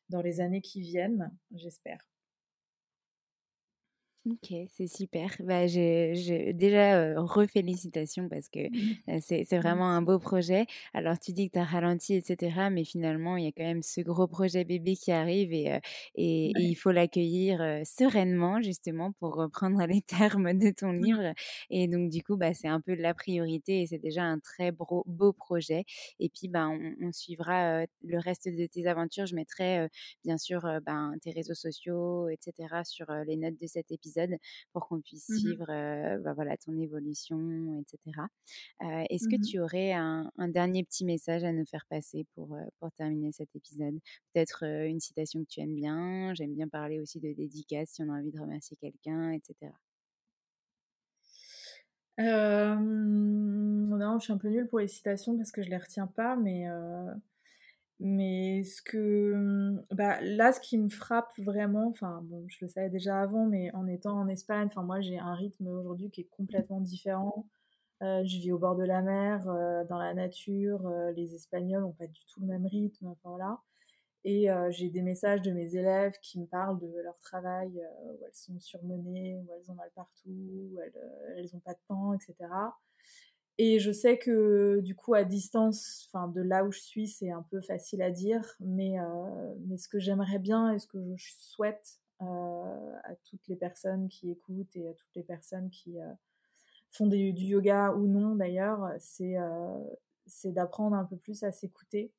[0.09, 2.14] dans les années qui viennent, j'espère.
[4.27, 5.29] Ok, c'est super.
[5.39, 8.59] Bah, j'ai déjà euh, refélicitations parce que
[9.09, 10.65] euh, c'est vraiment un beau projet.
[10.95, 12.69] Alors, tu dis que tu as ralenti, etc.
[12.71, 15.79] Mais finalement, il y a quand même ce gros projet bébé qui arrive et, euh,
[16.15, 21.01] et, il faut l'accueillir sereinement, justement, pour reprendre les termes de ton mmh.
[21.03, 21.33] livre.
[21.69, 24.71] Et donc, du coup, bah, c'est un peu la priorité et c'est déjà un très
[24.71, 25.85] beau, beau projet.
[26.19, 29.27] Et puis, bah, on, suivra le reste de tes aventures.
[29.27, 29.87] Je mettrai,
[30.23, 32.83] bien sûr, bah, tes réseaux sociaux, etc.
[32.83, 34.14] sur les notes de cet épisode
[34.73, 37.99] pour qu'on puisse mmh suivre bah, voilà, ton évolution, etc.
[39.09, 42.91] Est-ce que mmh tu aurais un, dernier petit message à nous faire passer pour, pour
[42.93, 43.99] terminer cet épisode?
[44.33, 46.33] Peut-être une citation que tu aimes bien.
[46.33, 49.71] J'aime bien parler aussi de dédicace si on a envie de remercier quelqu'un, etc.
[54.05, 56.35] non, je suis un peu nulle pour les citations parce que je les retiens pas,
[56.35, 56.65] mais
[57.99, 62.67] mais ce que, mmh, bah, là, ce qui me frappe vraiment, enfin, bon, je le
[62.67, 66.21] savais déjà avant, mais en étant en Espagne, enfin, moi, j'ai un rythme aujourd'hui qui
[66.21, 67.45] est complètement différent.
[68.03, 70.85] Euh, je vis au bord de la mer, euh, dans la nature.
[70.87, 73.59] Euh, les Espagnols n'ont pas du tout le même rythme, enfin voilà.
[74.25, 77.69] Et j'ai des messages de mes élèves qui me parlent de leur travail,
[78.05, 80.79] où elles sont surmenées, où elles ont mal partout, où
[81.37, 82.49] elles n'ont pas de temps, etc.
[83.57, 87.31] Et je sais que du coup, à distance, enfin de là où je suis, c'est
[87.31, 91.31] un peu facile à dire, mais, euh, ce que j'aimerais bien et ce que je
[91.39, 96.11] souhaite euh, à toutes les personnes qui écoutent et à toutes les personnes qui euh,
[96.89, 102.11] font du yoga ou non d'ailleurs, c'est d'apprendre un peu plus à s'écouter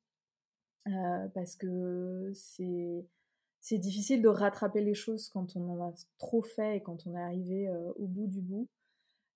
[1.33, 6.81] parce que c'est difficile de rattraper les choses quand on en a trop fait et
[6.81, 8.67] quand on est arrivé au bout du bout.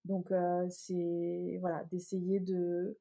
[0.06, 0.30] Donc
[0.70, 2.98] c'est voilà d'essayer de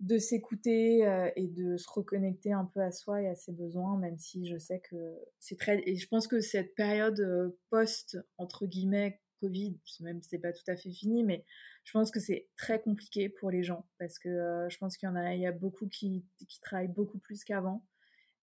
[0.00, 1.00] de s'écouter
[1.36, 4.58] et de se reconnecter un peu à soi et à ses besoins, même si je
[4.58, 4.96] sais que
[5.40, 10.38] c'est très et je pense que cette période post entre guillemets Covid, même si c'est
[10.38, 11.44] pas tout à fait fini, mais
[11.84, 15.12] je pense que c'est très compliqué pour les gens parce que je pense qu'il y
[15.12, 17.84] en a, il y a beaucoup qui, qui travaillent beaucoup plus qu'avant.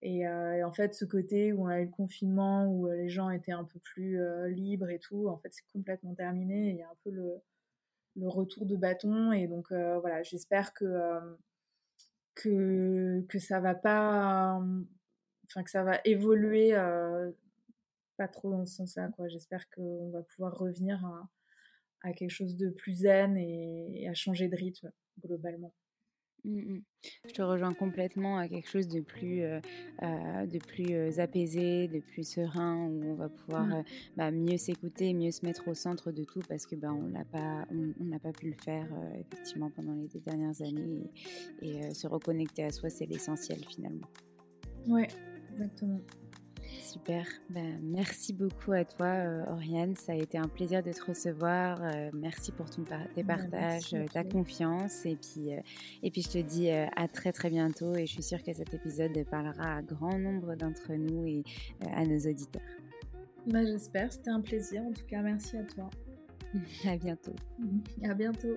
[0.02, 3.52] Et, en fait, ce côté où on a eu le confinement, où les gens étaient
[3.52, 4.18] un peu plus
[4.50, 6.70] libres et tout, en fait, c'est complètement terminé.
[6.70, 7.40] il y a un peu le,
[8.16, 9.32] le retour de bâton.
[9.32, 11.20] Et donc, euh, voilà, j'espère que, euh,
[12.34, 14.60] que, que ça va pas.
[15.46, 17.30] Enfin, que ça va évoluer euh,
[18.16, 19.28] pas trop dans ce sens-là, quoi.
[19.28, 21.04] J'espère qu'on va pouvoir revenir
[22.02, 24.90] à, quelque chose de plus zen et à changer de rythme
[25.22, 25.72] globalement.
[26.44, 26.82] Mmh, mmh.
[27.26, 29.60] Je te rejoins complètement à quelque chose de plus, euh,
[30.02, 33.84] euh, de plus euh, apaisé, de plus serein, où on va pouvoir mmh.
[34.16, 37.24] bah, mieux s'écouter, mieux se mettre au centre de tout, parce que bah, on n'a
[37.24, 38.86] pas, on, n'a pas pu le faire
[39.18, 41.10] effectivement pendant les deux dernières années,
[41.62, 44.08] et, et se reconnecter à soi, c'est l'essentiel finalement.
[44.86, 45.08] Ouais,
[45.52, 46.00] exactement.
[46.82, 47.26] Super.
[47.50, 49.94] Ben, merci beaucoup à toi, euh, Oriane.
[49.96, 51.82] Ça a été un plaisir de te recevoir.
[51.82, 55.04] Euh, merci pour ton tes ben, partages, euh, ta confiance.
[55.06, 55.50] Et puis,
[56.02, 57.94] et puis, je te dis à très, très bientôt.
[57.94, 61.42] Et je suis sûre que cet épisode parlera à grand nombre d'entre nous et
[61.92, 62.62] à nos auditeurs.
[63.46, 64.12] Ben, J'espère.
[64.12, 64.82] C'était un plaisir.
[64.82, 65.90] En tout cas, merci à toi.
[66.86, 67.34] à bientôt.
[68.02, 68.56] À bientôt.